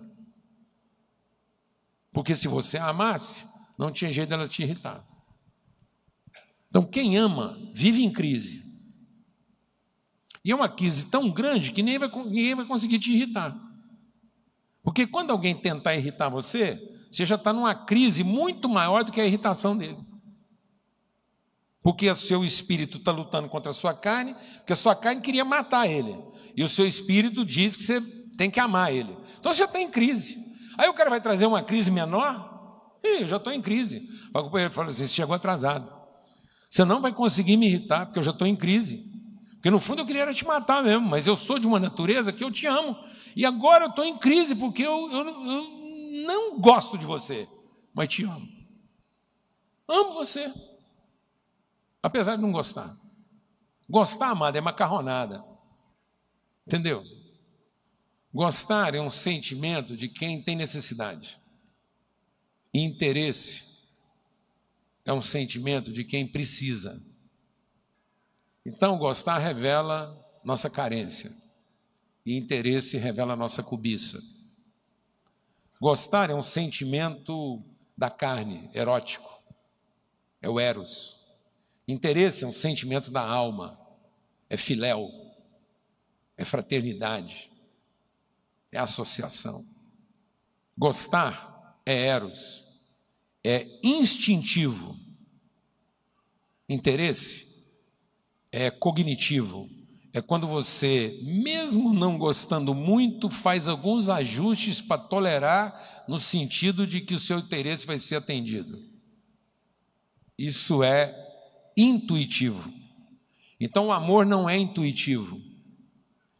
[2.11, 3.45] Porque se você a amasse,
[3.77, 5.05] não tinha jeito dela te irritar.
[6.69, 8.63] Então, quem ama, vive em crise.
[10.43, 13.55] E é uma crise tão grande que nem vai, ninguém vai conseguir te irritar.
[14.83, 16.75] Porque quando alguém tentar irritar você,
[17.11, 19.97] você já está numa crise muito maior do que a irritação dele.
[21.83, 25.43] Porque o seu espírito está lutando contra a sua carne, porque a sua carne queria
[25.43, 26.17] matar ele.
[26.55, 28.01] E o seu espírito diz que você
[28.37, 29.15] tem que amar ele.
[29.37, 30.37] Então você já está em crise.
[30.77, 32.51] Aí o cara vai trazer uma crise menor?
[33.03, 34.07] Ih, eu já estou em crise.
[34.33, 35.91] O companheiro fala assim: você chegou atrasado.
[36.69, 39.03] Você não vai conseguir me irritar, porque eu já estou em crise.
[39.55, 42.43] Porque no fundo eu queria te matar mesmo, mas eu sou de uma natureza que
[42.43, 42.97] eu te amo.
[43.35, 47.47] E agora eu estou em crise porque eu, eu, eu não gosto de você,
[47.93, 48.47] mas te amo.
[49.87, 50.51] Amo você.
[52.03, 52.93] Apesar de não gostar.
[53.89, 55.43] Gostar, amada, é macarronada.
[56.67, 57.01] Entendeu?
[58.33, 61.39] Gostar é um sentimento de quem tem necessidade.
[62.73, 63.63] Interesse
[65.05, 67.01] é um sentimento de quem precisa.
[68.65, 71.33] Então, gostar revela nossa carência,
[72.25, 74.21] e interesse revela nossa cobiça.
[75.79, 77.63] Gostar é um sentimento
[77.97, 79.41] da carne, erótico,
[80.41, 81.22] é o eros.
[81.87, 83.79] Interesse é um sentimento da alma,
[84.49, 85.09] é filéu,
[86.37, 87.51] é fraternidade,
[88.71, 89.63] é associação.
[90.77, 92.63] Gostar é eros,
[93.43, 94.97] é instintivo.
[96.67, 97.53] Interesse
[98.51, 99.69] é cognitivo.
[100.13, 107.01] É quando você, mesmo não gostando muito, faz alguns ajustes para tolerar, no sentido de
[107.01, 108.79] que o seu interesse vai ser atendido.
[110.37, 111.22] Isso é
[111.75, 112.71] intuitivo.
[113.59, 115.41] Então, o amor não é intuitivo,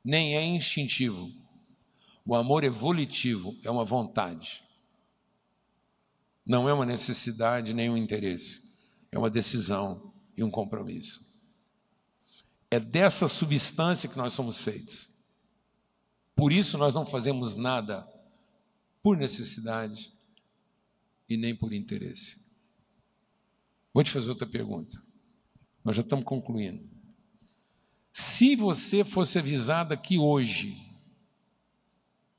[0.04, 1.32] nem é instintivo.
[2.26, 4.64] O amor evolutivo é uma vontade.
[6.46, 8.74] Não é uma necessidade nem um interesse.
[9.12, 11.32] É uma decisão e um compromisso.
[12.70, 15.10] É dessa substância que nós somos feitos.
[16.36, 18.08] Por isso nós não fazemos nada
[19.02, 20.12] por necessidade
[21.30, 22.42] e nem por interesse.
[23.94, 25.02] Vou te fazer outra pergunta.
[25.84, 26.88] Nós já estamos concluindo.
[28.12, 30.78] Se você fosse avisado aqui hoje,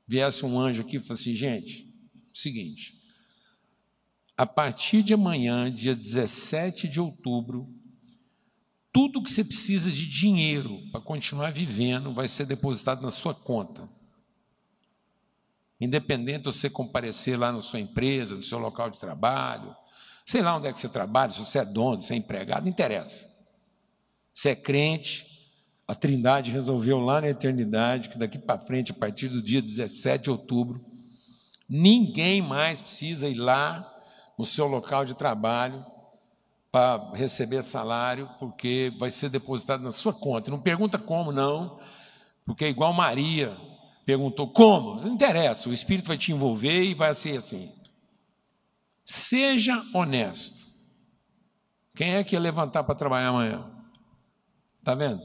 [0.07, 1.93] viesse um anjo aqui e falasse assim, gente,
[2.33, 2.95] seguinte,
[4.37, 7.69] a partir de amanhã, dia 17 de outubro,
[8.91, 13.89] tudo que você precisa de dinheiro para continuar vivendo vai ser depositado na sua conta.
[15.79, 19.75] Independente de você comparecer lá na sua empresa, no seu local de trabalho,
[20.25, 22.69] sei lá onde é que você trabalha, se você é dono, se é empregado, não
[22.69, 23.34] interessa.
[24.35, 25.25] Se é crente,
[25.87, 30.25] a Trindade resolveu lá na eternidade que daqui para frente, a partir do dia 17
[30.25, 30.83] de outubro,
[31.69, 33.89] ninguém mais precisa ir lá
[34.37, 35.85] no seu local de trabalho
[36.69, 40.51] para receber salário, porque vai ser depositado na sua conta.
[40.51, 41.79] Não pergunta como, não,
[42.45, 43.55] porque é igual Maria
[44.05, 44.99] perguntou como.
[44.99, 47.71] Não interessa, o Espírito vai te envolver e vai ser assim.
[49.05, 50.67] Seja honesto.
[51.95, 53.74] Quem é que ia levantar para trabalhar amanhã?
[54.85, 55.19] Está vendo?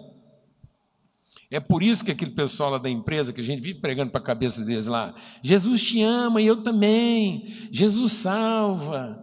[1.50, 4.18] É por isso que aquele pessoal lá da empresa, que a gente vive pregando para
[4.18, 9.22] a cabeça deles lá, Jesus te ama e eu também, Jesus salva.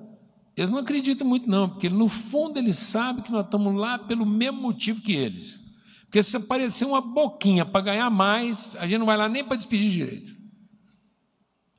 [0.56, 4.28] Eles não acreditam muito, não, porque no fundo eles sabem que nós estamos lá pelo
[4.28, 5.60] mesmo motivo que eles.
[6.04, 9.58] Porque se aparecer uma boquinha para ganhar mais, a gente não vai lá nem para
[9.58, 10.38] despedir direito.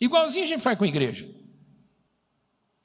[0.01, 1.33] Igualzinho a gente faz com a igreja.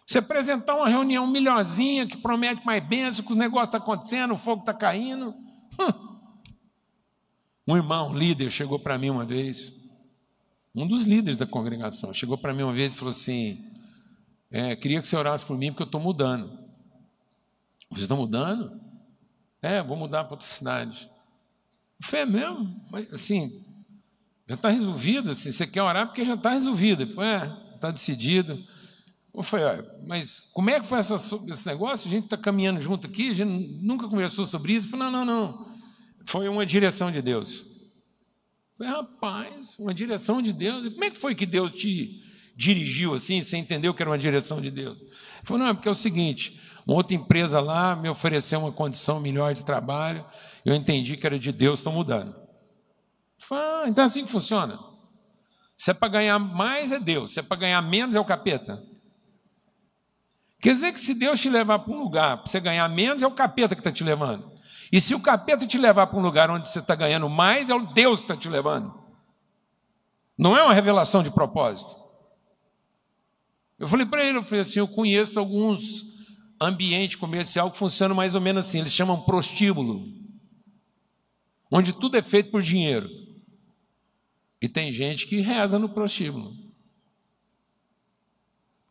[0.05, 4.35] Se apresentar uma reunião melhorzinha, que promete mais bênção, que os negócios estão tá acontecendo,
[4.35, 5.33] o fogo está caindo.
[7.65, 9.73] Um irmão, um líder, chegou para mim uma vez,
[10.75, 13.57] um dos líderes da congregação, chegou para mim uma vez e falou assim:
[14.51, 16.47] é, queria que você orasse por mim porque eu estou mudando.
[17.89, 18.79] Vocês estão mudando?
[19.61, 21.09] É, vou mudar para outra cidade.
[22.01, 22.85] Fé mesmo?
[22.91, 23.63] Mas, assim,
[24.47, 25.31] já está resolvido.
[25.31, 27.03] Assim, você quer orar porque já está resolvido.
[27.21, 28.61] É, está decidido.
[29.33, 32.07] Eu falei, mas como é que foi essa, esse negócio?
[32.07, 34.87] A gente está caminhando junto aqui, a gente nunca conversou sobre isso.
[34.87, 35.73] Eu falei, não, não, não.
[36.25, 37.65] Foi uma direção de Deus.
[38.79, 40.85] Eu falei, rapaz, uma direção de Deus.
[40.85, 42.21] E como é que foi que Deus te
[42.55, 45.01] dirigiu assim, você entendeu que era uma direção de Deus?
[45.01, 45.11] Ele
[45.43, 49.19] falou, não, é porque é o seguinte, uma outra empresa lá me ofereceu uma condição
[49.19, 50.23] melhor de trabalho,
[50.63, 52.35] eu entendi que era de Deus, estou mudando.
[53.39, 54.79] Falei, ah, então é assim que funciona.
[55.75, 57.33] Se é para ganhar mais, é Deus.
[57.33, 58.81] Se é para ganhar menos, é o capeta.
[60.63, 63.27] Quer dizer que se Deus te levar para um lugar para você ganhar menos, é
[63.27, 64.49] o capeta que está te levando.
[64.89, 67.75] E se o capeta te levar para um lugar onde você está ganhando mais, é
[67.75, 68.97] o Deus que está te levando.
[70.37, 71.93] Não é uma revelação de propósito.
[73.77, 76.05] Eu falei para ele, eu falei assim, eu conheço alguns
[76.61, 80.07] ambientes comercial que funcionam mais ou menos assim, eles chamam prostíbulo,
[81.69, 83.09] onde tudo é feito por dinheiro.
[84.61, 86.62] E tem gente que reza no prostíbulo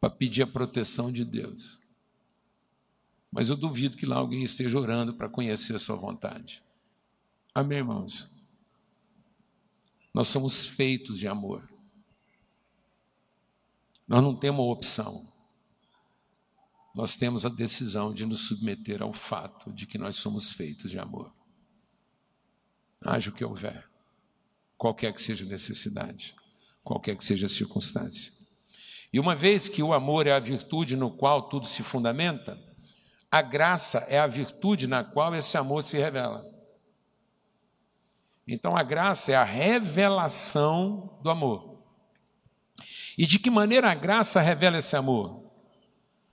[0.03, 1.79] para pedir a proteção de Deus.
[3.31, 6.61] Mas eu duvido que lá alguém esteja orando para conhecer a sua vontade.
[7.55, 8.29] Amém, irmãos?
[10.13, 11.73] Nós somos feitos de amor.
[14.09, 15.25] Nós não temos opção.
[16.93, 20.99] Nós temos a decisão de nos submeter ao fato de que nós somos feitos de
[20.99, 21.33] amor.
[23.01, 23.89] Haja o que houver,
[24.77, 26.35] qualquer que seja a necessidade,
[26.83, 28.42] qualquer que seja a circunstância.
[29.13, 32.59] E uma vez que o amor é a virtude no qual tudo se fundamenta,
[33.31, 36.45] a graça é a virtude na qual esse amor se revela.
[38.47, 41.79] Então a graça é a revelação do amor.
[43.17, 45.43] E de que maneira a graça revela esse amor?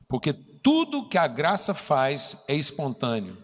[0.08, 3.38] Porque tudo que a graça faz é espontâneo.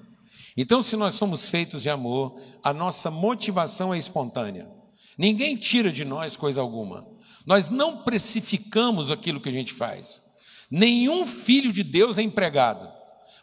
[0.57, 4.71] Então, se nós somos feitos de amor, a nossa motivação é espontânea.
[5.17, 7.05] Ninguém tira de nós coisa alguma.
[7.45, 10.23] Nós não precificamos aquilo que a gente faz.
[10.69, 12.91] Nenhum filho de Deus é empregado,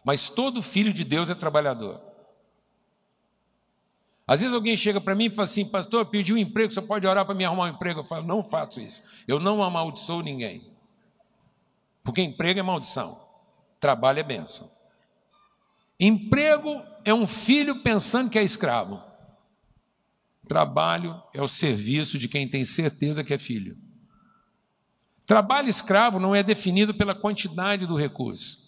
[0.04, 2.00] mas todo filho de Deus é trabalhador.
[4.26, 6.80] Às vezes alguém chega para mim e fala assim, pastor, eu pedi um emprego, você
[6.80, 8.00] pode orar para me arrumar um emprego?
[8.00, 9.02] Eu falo, não faço isso.
[9.26, 10.72] Eu não amaldiçoo ninguém.
[12.02, 13.20] Porque emprego é maldição,
[13.78, 14.68] trabalho é bênção.
[15.98, 19.00] Emprego é um filho pensando que é escravo.
[20.48, 23.76] Trabalho é o serviço de quem tem certeza que é filho.
[25.32, 28.58] Trabalho escravo não é definido pela quantidade do recurso.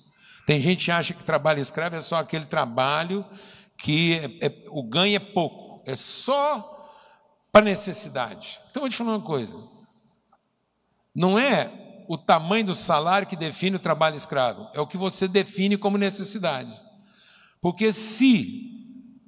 [0.47, 3.23] Tem gente que acha que trabalho escravo é só aquele trabalho
[3.77, 6.89] que é, é, o ganho é pouco, é só
[7.53, 8.59] para necessidade.
[8.71, 9.55] Então, vou te falar uma coisa:
[11.15, 11.71] não é
[12.09, 15.99] o tamanho do salário que define o trabalho escravo, é o que você define como
[15.99, 16.75] necessidade.
[17.61, 18.71] Porque se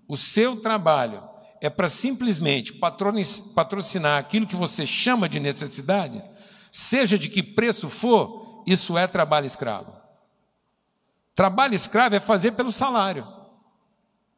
[0.09, 1.22] o seu trabalho
[1.61, 6.24] é para simplesmente patrocinar aquilo que você chama de necessidade,
[6.77, 9.97] seja de que preço for, isso é trabalho escravo.
[11.35, 13.27] Trabalho escravo é fazer pelo salário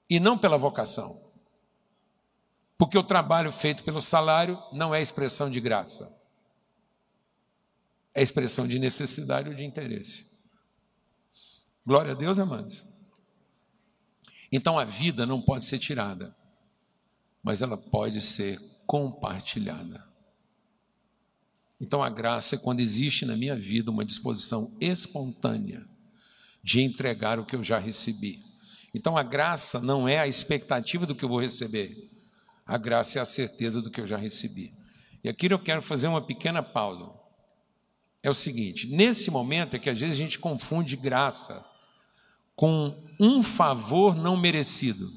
[0.09, 1.21] e não pela vocação.
[2.77, 6.17] Porque o trabalho feito pelo salário não é expressão de graça,
[8.15, 10.25] é expressão de necessidade ou de interesse.
[11.85, 12.87] Glória a Deus, amados.
[14.53, 16.37] Então a vida não pode ser tirada,
[17.43, 20.08] mas ela pode ser compartilhada.
[21.81, 25.87] Então a graça é quando existe na minha vida uma disposição espontânea
[26.63, 28.43] de entregar o que eu já recebi.
[28.95, 32.11] Então a graça não é a expectativa do que eu vou receber,
[32.67, 34.73] a graça é a certeza do que eu já recebi.
[35.23, 37.11] E aqui eu quero fazer uma pequena pausa.
[38.23, 41.65] É o seguinte: nesse momento é que às vezes a gente confunde graça
[42.57, 45.11] com um favor não merecido.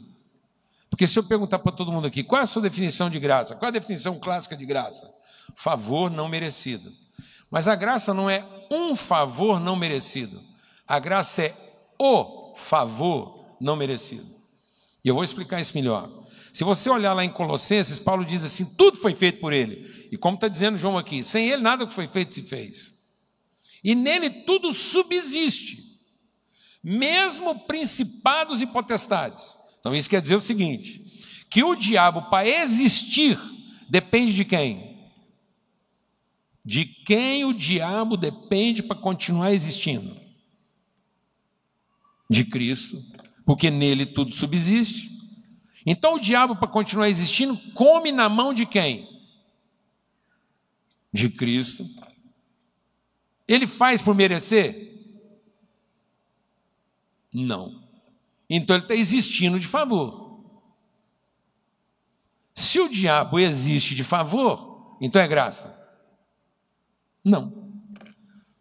[0.89, 3.55] Porque se eu perguntar para todo mundo aqui, qual é a sua definição de graça?
[3.55, 5.11] Qual é a definição clássica de graça?
[5.55, 6.91] Favor não merecido.
[7.49, 10.41] Mas a graça não é um favor não merecido.
[10.87, 11.53] A graça é
[11.99, 14.27] o favor não merecido.
[15.03, 16.09] E eu vou explicar isso melhor.
[16.53, 20.07] Se você olhar lá em Colossenses, Paulo diz assim: tudo foi feito por ele.
[20.11, 22.93] E como está dizendo João aqui, sem ele nada que foi feito se fez.
[23.83, 25.81] E nele tudo subsiste,
[26.83, 29.57] mesmo principados e potestades.
[29.79, 31.01] Então isso quer dizer o seguinte:
[31.49, 33.39] que o diabo, para existir,
[33.89, 34.90] depende de quem?
[36.63, 40.15] De quem o diabo depende para continuar existindo?
[42.29, 43.01] De Cristo
[43.45, 45.11] porque nele tudo subsiste.
[45.85, 49.09] Então o diabo, para continuar existindo, come na mão de quem?
[51.11, 51.85] De Cristo.
[53.47, 54.89] Ele faz por merecer?
[57.33, 57.83] Não.
[58.49, 60.41] Então ele está existindo de favor.
[62.53, 65.80] Se o diabo existe de favor, então é graça?
[67.23, 67.69] Não.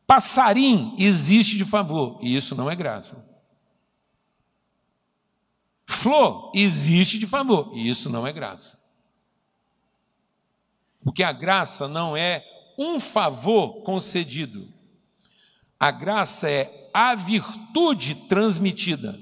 [0.06, 3.28] Passarim existe de favor, e isso não é graça.
[5.86, 8.78] Flor existe de favor, e isso não é graça.
[11.02, 12.44] Porque a graça não é
[12.76, 14.68] um favor concedido,
[15.78, 19.18] a graça é a virtude transmitida.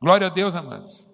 [0.00, 1.06] Glória a Deus, amados.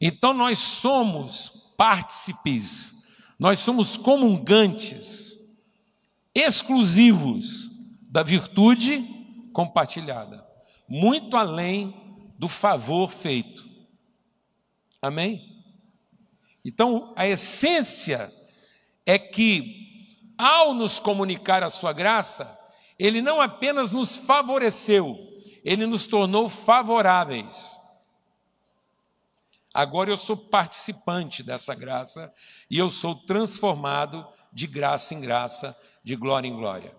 [0.00, 3.02] Então nós somos partícipes
[3.38, 5.31] Nós somos comungantes,
[6.34, 7.70] exclusivos
[8.10, 9.04] da virtude
[9.52, 10.46] compartilhada,
[10.88, 11.94] muito além
[12.38, 13.68] do favor feito.
[15.00, 15.64] Amém?
[16.64, 18.32] Então, a essência
[19.04, 20.08] é que,
[20.38, 22.58] ao nos comunicar a Sua graça,
[22.98, 25.18] Ele não apenas nos favoreceu,
[25.64, 27.78] Ele nos tornou favoráveis.
[29.74, 32.32] Agora eu sou participante dessa graça
[32.70, 36.94] e eu sou transformado de graça em graça, de glória em glória.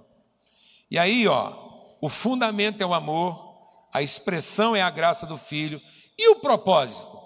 [0.89, 1.53] E aí, ó,
[2.01, 3.57] o fundamento é o amor,
[3.91, 5.81] a expressão é a graça do Filho
[6.17, 7.17] e o propósito.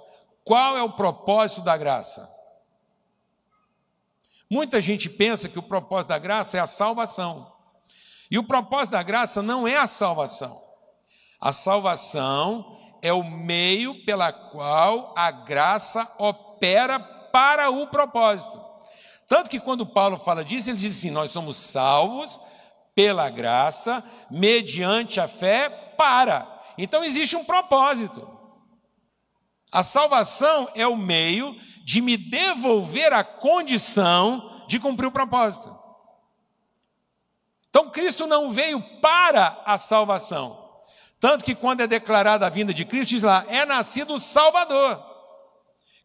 [0.44, 2.30] Qual é o propósito da graça?
[4.50, 7.52] Muita gente pensa que o propósito da graça é a salvação.
[8.32, 10.62] E o propósito da graça não é a salvação.
[11.40, 18.67] A salvação é o meio pela qual a graça opera para o propósito.
[19.28, 22.40] Tanto que quando Paulo fala disso, ele diz assim: nós somos salvos
[22.96, 26.62] pela graça, mediante a fé, para.
[26.78, 28.28] Então existe um propósito.
[29.72, 35.78] A salvação é o meio de me devolver a condição de cumprir o propósito.
[37.70, 40.66] Então Cristo não veio para a salvação.
[41.20, 45.04] Tanto que quando é declarada a vinda de Cristo, diz lá, é nascido o Salvador.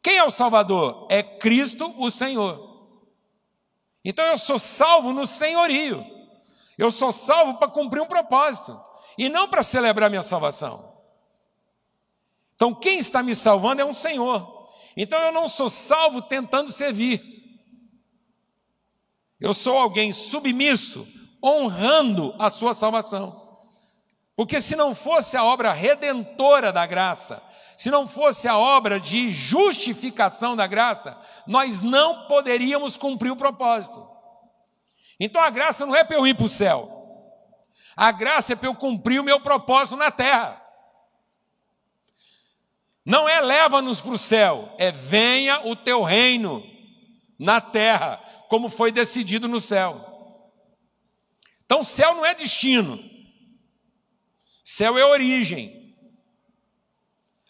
[0.03, 1.07] Quem é o Salvador?
[1.09, 2.72] É Cristo o Senhor.
[4.05, 6.05] Então eu sou salvo no senhorio.
[6.77, 8.81] Eu sou salvo para cumprir um propósito
[9.17, 10.93] e não para celebrar minha salvação.
[12.55, 14.69] Então quem está me salvando é um Senhor.
[14.97, 17.33] Então eu não sou salvo tentando servir.
[19.41, 21.07] Eu sou alguém submisso,
[21.43, 23.42] honrando a sua salvação.
[24.35, 27.43] Porque se não fosse a obra redentora da graça,
[27.77, 34.09] se não fosse a obra de justificação da graça, nós não poderíamos cumprir o propósito.
[35.21, 36.91] Então a graça não é para eu ir para o céu,
[37.95, 40.61] a graça é para eu cumprir o meu propósito na terra.
[43.05, 46.63] Não é leva-nos para o céu, é venha o teu reino
[47.39, 50.09] na terra, como foi decidido no céu.
[51.65, 53.03] Então, céu não é destino,
[54.65, 55.95] Céu é origem.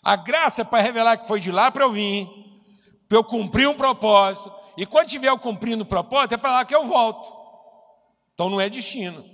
[0.03, 2.29] A graça é para revelar que foi de lá para eu vir,
[3.09, 4.53] para eu cumprir um propósito.
[4.77, 7.31] E quando tiver eu cumprindo o propósito, é para lá que eu volto.
[8.35, 9.29] Então não é destino.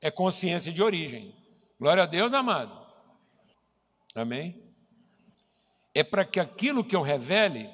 [0.00, 1.34] É consciência de origem.
[1.78, 2.82] Glória a Deus, amado.
[4.14, 4.62] Amém?
[5.94, 7.70] É para que aquilo que eu revele,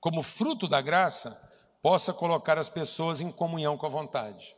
[0.00, 1.42] como fruto da graça,
[1.82, 4.56] possa colocar as pessoas em comunhão com a vontade.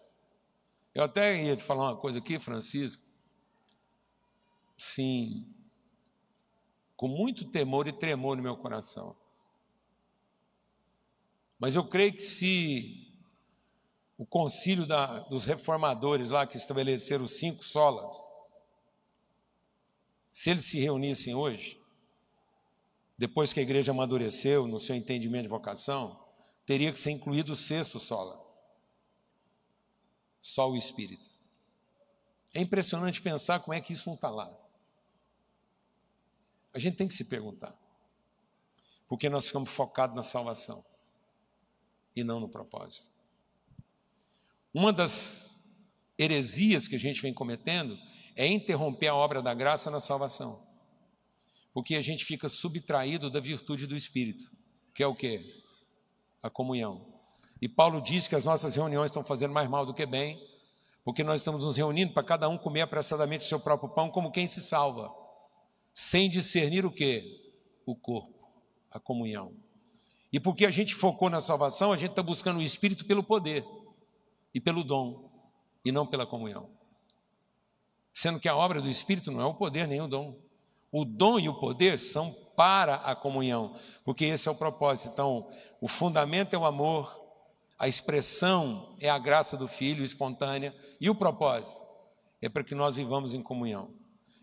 [0.99, 3.05] Eu até ia te falar uma coisa aqui, Francisco.
[4.77, 5.47] Sim,
[6.97, 9.17] com muito temor e tremor no meu coração.
[11.57, 13.17] Mas eu creio que se
[14.17, 18.13] o concílio da, dos reformadores lá que estabeleceram os cinco solas,
[20.33, 21.81] se eles se reunissem hoje,
[23.17, 26.19] depois que a igreja amadureceu no seu entendimento de vocação,
[26.67, 28.48] teria que ser incluído o sexto sola
[30.49, 31.29] só o Espírito.
[32.55, 34.51] É impressionante pensar como é que isso não está lá.
[36.73, 37.77] A gente tem que se perguntar.
[39.07, 40.83] Porque nós ficamos focados na salvação
[42.17, 43.11] e não no propósito.
[44.73, 45.65] Uma das
[46.17, 47.99] heresias que a gente vem cometendo
[48.35, 50.67] é interromper a obra da graça na salvação.
[51.73, 54.51] Porque a gente fica subtraído da virtude do Espírito,
[54.95, 55.63] que é o que?
[56.43, 57.08] A comunhão.
[57.61, 60.41] E Paulo diz que as nossas reuniões estão fazendo mais mal do que bem,
[61.05, 64.31] porque nós estamos nos reunindo para cada um comer apressadamente o seu próprio pão, como
[64.31, 65.13] quem se salva,
[65.93, 67.53] sem discernir o que?
[67.87, 68.47] O corpo,
[68.91, 69.53] a comunhão.
[70.33, 73.65] E porque a gente focou na salvação, a gente está buscando o Espírito pelo poder
[74.55, 75.31] e pelo dom,
[75.85, 76.69] e não pela comunhão.
[78.13, 80.37] Sendo que a obra do Espírito não é o poder nem o dom.
[80.91, 85.13] O dom e o poder são para a comunhão, porque esse é o propósito.
[85.13, 85.47] Então,
[85.81, 87.28] o fundamento é o amor,
[87.79, 91.87] a expressão é a graça do Filho espontânea e o propósito
[92.43, 93.95] é para que nós vivamos em comunhão.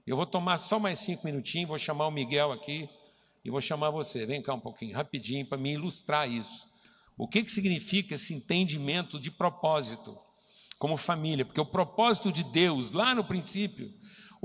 [0.07, 2.89] Eu vou tomar só mais cinco minutinhos, vou chamar o Miguel aqui
[3.43, 4.25] e vou chamar você.
[4.25, 6.67] Vem cá um pouquinho, rapidinho, para me ilustrar isso.
[7.17, 10.17] O que, que significa esse entendimento de propósito
[10.77, 11.45] como família?
[11.45, 13.93] Porque o propósito de Deus, lá no princípio,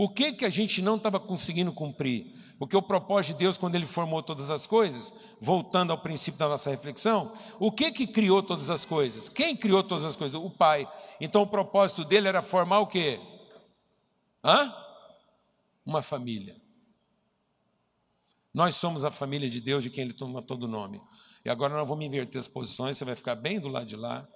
[0.02, 2.34] o que, que a gente não estava conseguindo cumprir?
[2.58, 6.48] Porque o propósito de Deus, quando Ele formou todas as coisas, voltando ao princípio da
[6.48, 9.28] nossa reflexão, o que, que criou todas as coisas?
[9.28, 10.40] Quem criou todas as coisas?
[10.40, 10.90] O Pai.
[11.20, 13.20] Então o propósito dele era formar o quê?
[14.42, 14.74] Hã?
[15.84, 16.58] Uma família.
[18.54, 20.98] Nós somos a família de Deus, de quem Ele toma todo o nome.
[21.44, 24.26] E agora nós vamos inverter as posições, você vai ficar bem do lado de lá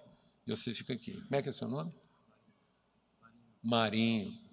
[0.47, 1.15] e você fica aqui.
[1.23, 1.91] Como é que é seu nome?
[3.63, 4.44] Marinho.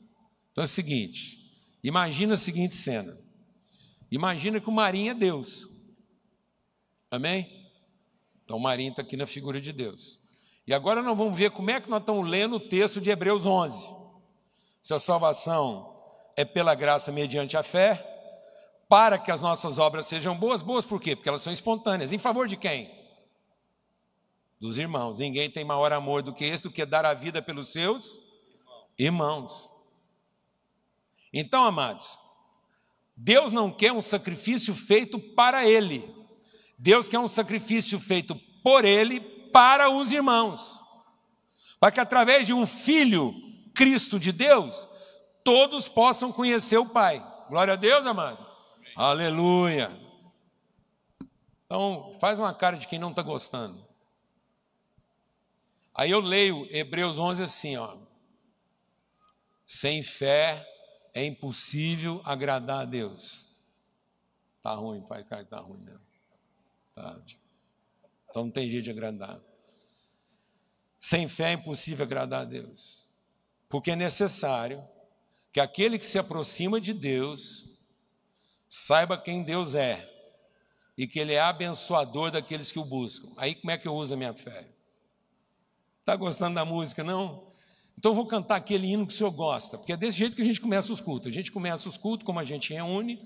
[0.52, 3.18] Então é o seguinte: imagina a seguinte cena.
[4.12, 5.68] Imagina que o Marinho é Deus.
[7.10, 7.70] Amém?
[8.44, 10.20] Então o Marinho está aqui na figura de Deus.
[10.68, 13.46] E agora nós vamos ver como é que nós estamos lendo o texto de Hebreus
[13.46, 13.96] 11.
[14.82, 15.96] Se a salvação
[16.36, 18.08] é pela graça mediante a fé,
[18.92, 20.62] para que as nossas obras sejam boas.
[20.62, 21.16] Boas por quê?
[21.16, 22.12] Porque elas são espontâneas.
[22.12, 22.92] Em favor de quem?
[24.60, 25.18] Dos irmãos.
[25.18, 28.20] Ninguém tem maior amor do que esse, do que dar a vida pelos seus
[29.00, 29.71] irmãos.
[31.34, 32.20] Então, amados,
[33.16, 36.14] Deus não quer um sacrifício feito para Ele.
[36.78, 39.20] Deus quer um sacrifício feito por Ele
[39.52, 40.80] para os irmãos.
[41.80, 43.34] Para que através de um filho,
[43.74, 44.88] Cristo de Deus,
[45.44, 47.26] todos possam conhecer o Pai.
[47.50, 48.46] Glória a Deus, amado.
[48.78, 48.94] Amém.
[48.96, 50.00] Aleluia.
[51.66, 53.88] Então, faz uma cara de quem não está gostando.
[55.94, 57.98] Aí eu leio Hebreus 11 assim, ó.
[59.66, 60.68] Sem fé
[61.14, 63.48] é impossível agradar a Deus.
[64.62, 66.02] Tá ruim, pai, cara, tá ruim mesmo.
[66.94, 67.22] Tá.
[68.30, 69.40] Então não tem jeito de agradar.
[71.00, 73.12] Sem fé é impossível agradar a Deus.
[73.68, 74.88] Porque é necessário
[75.52, 77.70] que aquele que se aproxima de Deus
[78.68, 80.10] saiba quem Deus é
[80.98, 83.30] e que Ele é abençoador daqueles que o buscam.
[83.38, 84.70] Aí como é que eu uso a minha fé?
[86.00, 87.51] Está gostando da música, não?
[88.02, 90.42] Então eu vou cantar aquele hino que o senhor gosta, porque é desse jeito que
[90.42, 91.32] a gente começa os cultos.
[91.32, 93.22] A gente começa os cultos como a gente reúne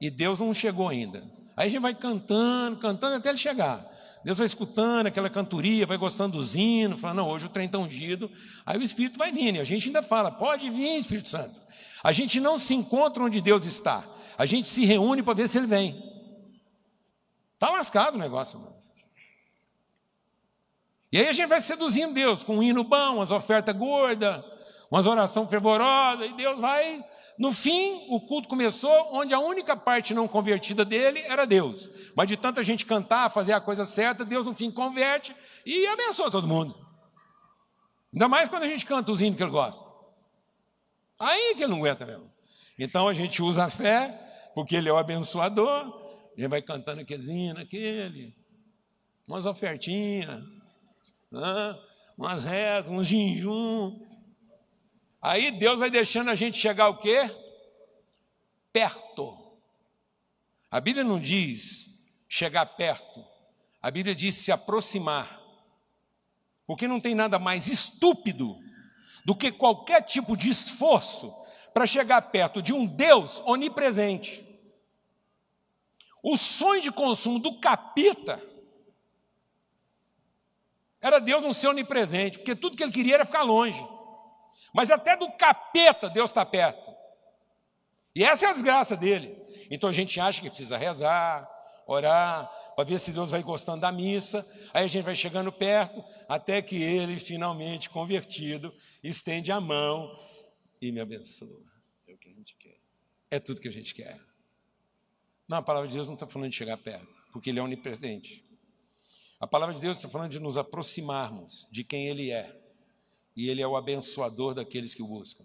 [0.00, 1.18] e Deus não chegou ainda.
[1.54, 3.86] Aí a gente vai cantando, cantando até ele chegar.
[4.24, 7.76] Deus vai escutando aquela cantoria, vai gostando dos hinos, fala, não, hoje o trem está
[7.78, 8.30] ungido.
[8.64, 11.60] Aí o Espírito vai vindo, e a gente ainda fala, pode vir, Espírito Santo.
[12.02, 15.58] A gente não se encontra onde Deus está, a gente se reúne para ver se
[15.58, 16.02] ele vem.
[17.52, 18.74] Está lascado o negócio, mano.
[21.14, 24.44] E aí a gente vai seduzindo Deus com um hino bom, umas ofertas gordas,
[24.90, 27.04] umas orações fervorosas, e Deus vai.
[27.38, 31.88] No fim, o culto começou onde a única parte não convertida dele era Deus.
[32.16, 36.32] Mas de tanta gente cantar, fazer a coisa certa, Deus no fim converte e abençoa
[36.32, 36.76] todo mundo.
[38.12, 39.94] Ainda mais quando a gente canta os hinos que ele gosta.
[41.16, 42.28] Aí que ele não aguenta mesmo.
[42.76, 44.20] Então a gente usa a fé,
[44.52, 45.96] porque ele é o abençoador,
[46.36, 48.34] gente vai cantando aqueles hinos, aquele,
[49.28, 50.42] umas ofertinhas,
[51.34, 51.80] né?
[52.16, 54.00] umas rezas, uns jejum.
[55.20, 57.30] Aí Deus vai deixando a gente chegar o quê?
[58.72, 59.36] Perto.
[60.70, 63.24] A Bíblia não diz chegar perto.
[63.82, 65.40] A Bíblia diz se aproximar.
[66.66, 68.56] Porque não tem nada mais estúpido
[69.24, 71.34] do que qualquer tipo de esforço
[71.72, 74.44] para chegar perto de um Deus onipresente.
[76.22, 78.40] O sonho de consumo do capeta
[81.04, 83.86] era Deus não ser onipresente, porque tudo que ele queria era ficar longe.
[84.72, 86.90] Mas até do capeta Deus está perto.
[88.16, 89.36] E essa é a desgraça dele.
[89.70, 91.46] Então a gente acha que precisa rezar,
[91.86, 94.46] orar, para ver se Deus vai gostando da missa.
[94.72, 100.10] Aí a gente vai chegando perto, até que ele, finalmente convertido, estende a mão
[100.80, 101.66] e me abençoa.
[102.08, 102.78] É o que a gente quer.
[103.30, 104.18] É tudo que a gente quer.
[105.46, 108.42] Não, a palavra de Deus não está falando de chegar perto, porque ele é onipresente.
[109.44, 112.64] A palavra de Deus está falando de nos aproximarmos de quem ele é
[113.36, 115.44] e Ele é o abençoador daqueles que o buscam.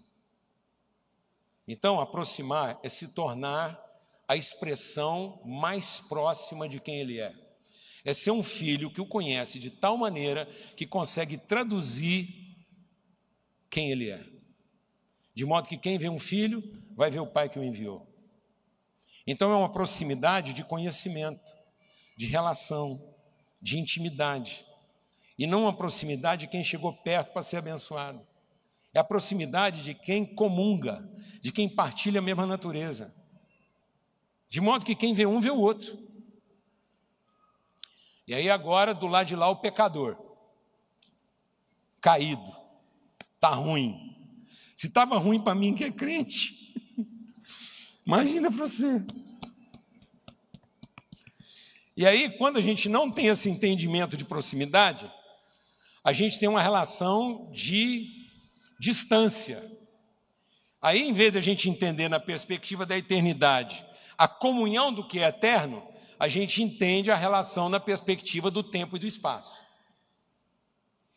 [1.68, 3.78] Então, aproximar é se tornar
[4.26, 7.34] a expressão mais próxima de quem Ele é.
[8.02, 10.46] É ser um filho que o conhece de tal maneira
[10.78, 12.56] que consegue traduzir
[13.68, 14.24] quem Ele é.
[15.34, 16.62] De modo que quem vê um filho
[16.96, 18.08] vai ver o pai que o enviou.
[19.26, 21.54] Então, é uma proximidade de conhecimento,
[22.16, 23.09] de relação,
[23.60, 24.64] de intimidade
[25.38, 28.20] e não a proximidade de quem chegou perto para ser abençoado.
[28.92, 31.08] É a proximidade de quem comunga,
[31.40, 33.14] de quem partilha a mesma natureza.
[34.48, 35.98] De modo que quem vê um, vê o outro.
[38.26, 40.16] E aí agora, do lado de lá, o pecador.
[42.00, 42.54] Caído.
[43.36, 44.16] Está ruim.
[44.76, 46.74] Se estava ruim para mim que é crente,
[48.04, 49.06] imagina para você.
[51.96, 55.10] E aí, quando a gente não tem esse entendimento de proximidade,
[56.02, 58.08] a gente tem uma relação de
[58.78, 59.62] distância.
[60.80, 63.84] Aí, em vez de a gente entender na perspectiva da eternidade
[64.16, 65.86] a comunhão do que é eterno,
[66.18, 69.58] a gente entende a relação na perspectiva do tempo e do espaço.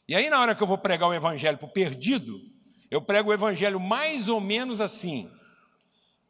[0.07, 2.39] E aí, na hora que eu vou pregar o evangelho para o perdido,
[2.89, 5.29] eu prego o evangelho mais ou menos assim: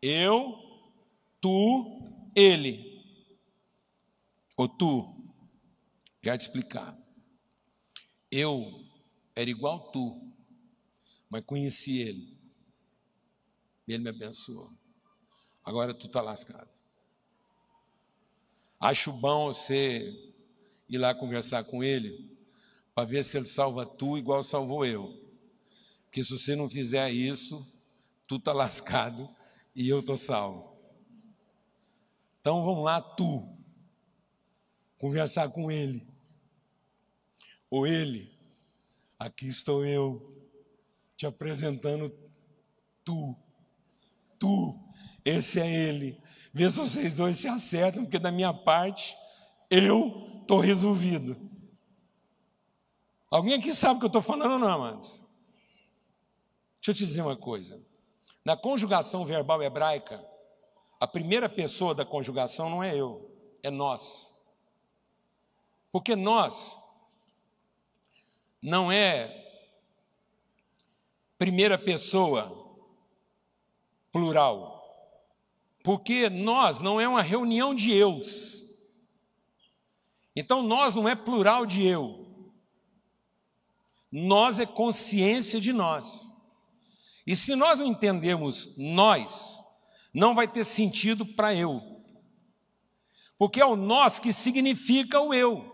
[0.02, 0.56] eu,
[1.41, 2.02] tu,
[2.36, 2.93] ele.
[4.56, 5.16] Ou tu.
[6.22, 6.97] Quero te explicar.
[8.32, 8.84] Eu
[9.36, 10.32] era igual tu,
[11.30, 12.38] mas conheci ele.
[13.88, 14.72] E ele me abençoou.
[15.64, 16.70] Agora tu está lascado.
[18.80, 20.34] Acho bom você
[20.89, 22.38] ir lá conversar com ele,
[22.93, 25.20] para ver se ele salva tu igual salvou eu.
[26.06, 27.66] Porque se você não fizer isso,
[28.28, 29.30] tu está lascado
[29.76, 30.78] e eu estou salvo.
[32.39, 33.53] Então vamos lá, tu,
[35.04, 36.08] conversar com ele.
[37.70, 38.34] Ou ele,
[39.20, 40.34] aqui estou eu,
[41.18, 42.10] te apresentando
[43.04, 43.36] tu.
[44.39, 44.80] Tu,
[45.26, 46.18] esse é ele.
[46.54, 49.14] Vê se vocês dois se acertam, porque da minha parte,
[49.70, 51.38] eu estou resolvido.
[53.30, 55.22] Alguém aqui sabe o que eu estou falando ou não, amados?
[56.78, 57.86] Deixa eu te dizer uma coisa.
[58.45, 60.26] Na conjugação verbal hebraica,
[60.97, 63.30] a primeira pessoa da conjugação não é eu,
[63.62, 64.33] é nós.
[65.94, 66.76] Porque nós
[68.60, 69.32] não é
[71.38, 72.82] primeira pessoa
[74.12, 74.74] plural.
[75.84, 78.64] Porque nós não é uma reunião de eus.
[80.36, 82.26] Então nós não é plural de eu.
[84.12, 86.32] Nós é consciência de nós.
[87.28, 89.60] E se nós não entendermos nós,
[90.12, 92.02] não vai ter sentido para eu.
[93.38, 95.73] Porque é o nós que significa o eu.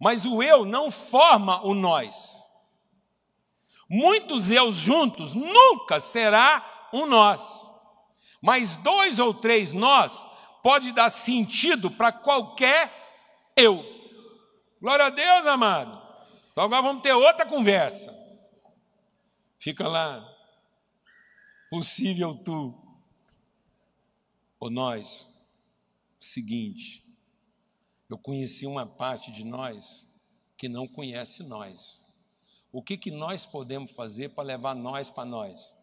[0.00, 2.40] Mas o eu não forma o nós.
[3.88, 7.68] Muitos eus juntos nunca será um nós.
[8.40, 10.26] Mas dois ou três nós
[10.62, 12.90] pode dar sentido para qualquer
[13.54, 13.84] eu.
[14.80, 16.00] Glória a Deus, amado.
[16.50, 18.16] Então agora vamos ter outra conversa.
[19.58, 20.26] Fica lá.
[21.68, 22.74] Possível tu.
[24.58, 25.28] Ou nós.
[26.18, 27.09] O seguinte.
[28.10, 30.08] Eu conheci uma parte de nós
[30.58, 32.04] que não conhece nós.
[32.72, 35.76] O que, que nós podemos fazer para levar nós para nós?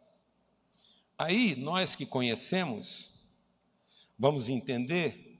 [1.18, 3.14] Aí, nós que conhecemos,
[4.20, 5.40] vamos entender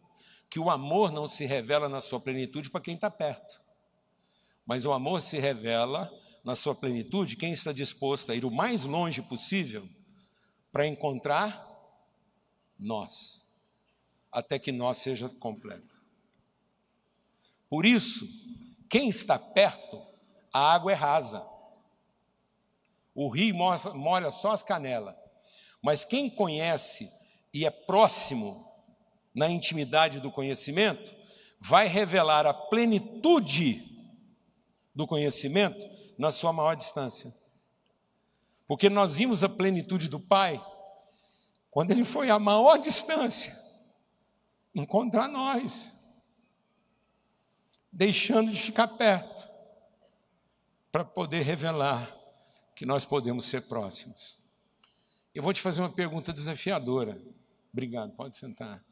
[0.50, 3.62] que o amor não se revela na sua plenitude para quem está perto,
[4.66, 6.10] mas o amor se revela
[6.42, 9.88] na sua plenitude quem está disposto a ir o mais longe possível
[10.72, 11.68] para encontrar
[12.80, 13.46] nós,
[14.32, 16.07] até que nós seja completo.
[17.70, 18.26] Por isso,
[18.90, 20.02] quem está perto,
[20.54, 21.46] a água é rasa.
[23.14, 23.56] O rio
[23.96, 25.16] molha só as canelas.
[25.82, 27.12] Mas quem conhece
[27.54, 28.66] e é próximo
[29.34, 31.14] na intimidade do conhecimento,
[31.60, 33.84] vai revelar a plenitude
[34.96, 35.88] do conhecimento
[36.18, 37.32] na sua maior distância.
[38.68, 40.60] Porque nós vimos a plenitude do Pai
[41.70, 43.56] quando ele foi a maior distância
[44.74, 45.92] encontrar nós
[47.92, 49.50] deixando de ficar perto,
[50.92, 52.16] para poder revelar
[52.76, 54.40] que nós podemos ser próximos.
[55.34, 57.22] Eu vou te fazer uma pergunta desafiadora.
[57.72, 58.84] Obrigado, pode sentar.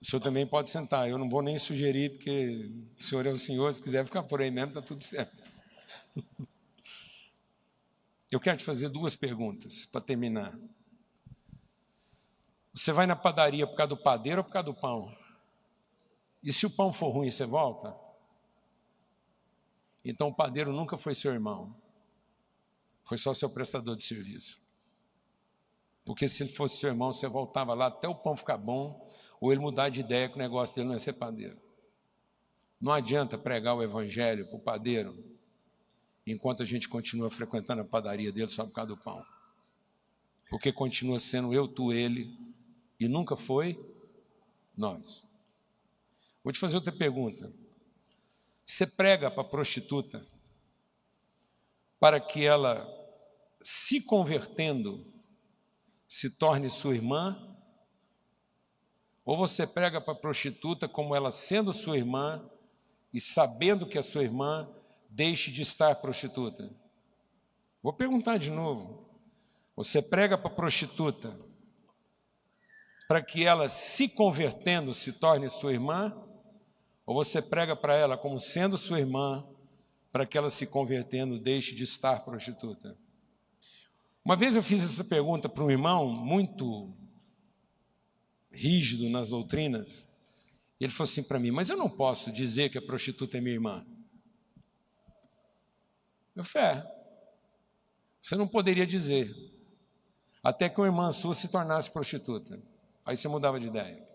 [0.00, 1.08] O senhor também pode sentar.
[1.08, 4.40] Eu não vou nem sugerir, porque o senhor é o senhor, se quiser ficar por
[4.40, 5.52] aí mesmo, está tudo certo.
[8.30, 10.56] Eu quero te fazer duas perguntas para terminar.
[12.72, 15.12] Você vai na padaria por causa do padeiro ou por causa do pão?
[16.42, 17.94] E se o pão for ruim, você volta?
[20.04, 21.76] Então o padeiro nunca foi seu irmão,
[23.04, 24.60] foi só seu prestador de serviço.
[26.04, 29.06] Porque se ele fosse seu irmão, você voltava lá até o pão ficar bom,
[29.40, 31.58] ou ele mudar de ideia que o negócio dele não é ser padeiro.
[32.80, 35.22] Não adianta pregar o evangelho para o padeiro
[36.26, 39.24] enquanto a gente continua frequentando a padaria dele só por causa do pão.
[40.48, 42.36] Porque continua sendo eu, tu, ele,
[42.98, 43.78] e nunca foi
[44.76, 45.29] nós.
[46.42, 47.52] Vou te fazer outra pergunta.
[48.64, 50.24] Você prega para a prostituta
[51.98, 52.88] para que ela,
[53.60, 55.06] se convertendo,
[56.08, 57.36] se torne sua irmã?
[59.24, 62.48] Ou você prega para a prostituta como ela sendo sua irmã
[63.12, 64.68] e sabendo que é sua irmã,
[65.10, 66.70] deixe de estar prostituta?
[67.82, 69.08] Vou perguntar de novo.
[69.76, 71.38] Você prega para a prostituta
[73.06, 76.29] para que ela, se convertendo, se torne sua irmã?
[77.10, 79.44] Ou você prega para ela como sendo sua irmã,
[80.12, 82.96] para que ela se convertendo deixe de estar prostituta?
[84.24, 86.94] Uma vez eu fiz essa pergunta para um irmão muito
[88.48, 90.08] rígido nas doutrinas.
[90.78, 93.54] Ele falou assim para mim: Mas eu não posso dizer que a prostituta é minha
[93.54, 93.84] irmã.
[96.36, 96.86] Eu fé.
[98.22, 99.34] Você não poderia dizer.
[100.44, 102.62] Até que uma irmã sua se tornasse prostituta.
[103.04, 104.09] Aí você mudava de ideia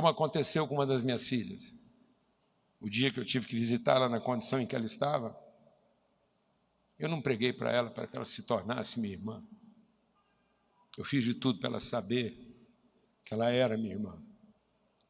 [0.00, 1.74] como aconteceu com uma das minhas filhas.
[2.80, 5.38] o dia que eu tive que visitá-la na condição em que ela estava,
[6.98, 9.44] eu não preguei para ela para que ela se tornasse minha irmã.
[10.96, 12.34] Eu fiz de tudo para ela saber
[13.22, 14.18] que ela era minha irmã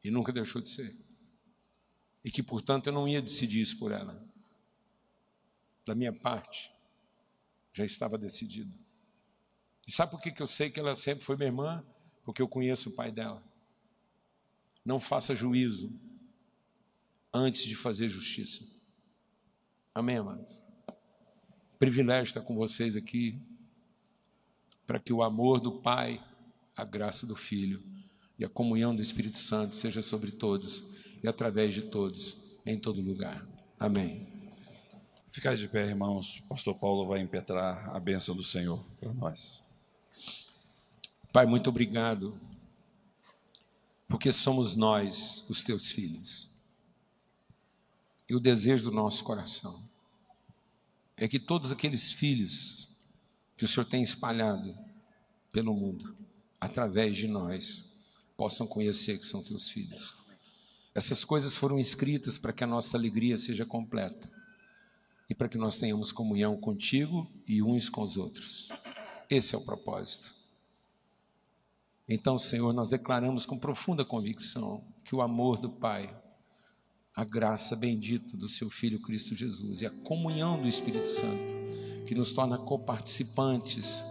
[0.03, 0.93] e nunca deixou de ser.
[2.21, 4.21] E que, portanto, eu não ia decidir isso por ela.
[5.85, 6.69] Da minha parte,
[7.71, 8.77] já estava decidido.
[9.87, 11.81] E sabe por que eu sei que ela sempre foi minha irmã?
[12.25, 13.50] Porque eu conheço o pai dela.
[14.83, 15.91] Não faça juízo
[17.33, 18.63] antes de fazer justiça.
[19.93, 20.63] Amém, amados?
[21.77, 23.39] Privilégio estar com vocês aqui
[24.85, 26.23] para que o amor do Pai,
[26.75, 27.81] a graça do Filho
[28.37, 30.85] e a comunhão do Espírito Santo seja sobre todos
[31.23, 33.47] e através de todos, em todo lugar.
[33.79, 34.27] Amém.
[35.29, 36.43] Ficar de pé, irmãos.
[36.49, 39.63] Pastor Paulo vai impetrar a bênção do Senhor para nós.
[41.31, 42.37] Pai, muito obrigado,
[44.11, 46.49] porque somos nós, os teus filhos.
[48.29, 49.81] E o desejo do nosso coração
[51.15, 52.89] é que todos aqueles filhos
[53.55, 54.77] que o Senhor tem espalhado
[55.53, 56.13] pelo mundo,
[56.59, 58.03] através de nós,
[58.35, 60.13] possam conhecer que são teus filhos.
[60.93, 64.29] Essas coisas foram escritas para que a nossa alegria seja completa
[65.29, 68.67] e para que nós tenhamos comunhão contigo e uns com os outros.
[69.29, 70.40] Esse é o propósito.
[72.13, 76.13] Então, Senhor, nós declaramos com profunda convicção que o amor do Pai,
[77.15, 81.55] a graça bendita do seu Filho Cristo Jesus e a comunhão do Espírito Santo,
[82.05, 84.03] que nos torna coparticipantes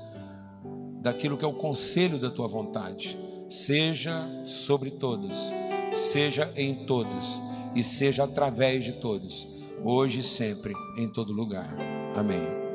[1.02, 3.18] daquilo que é o conselho da tua vontade,
[3.50, 5.52] seja sobre todos,
[5.92, 7.38] seja em todos
[7.74, 9.46] e seja através de todos,
[9.84, 11.76] hoje e sempre, em todo lugar.
[12.16, 12.69] Amém.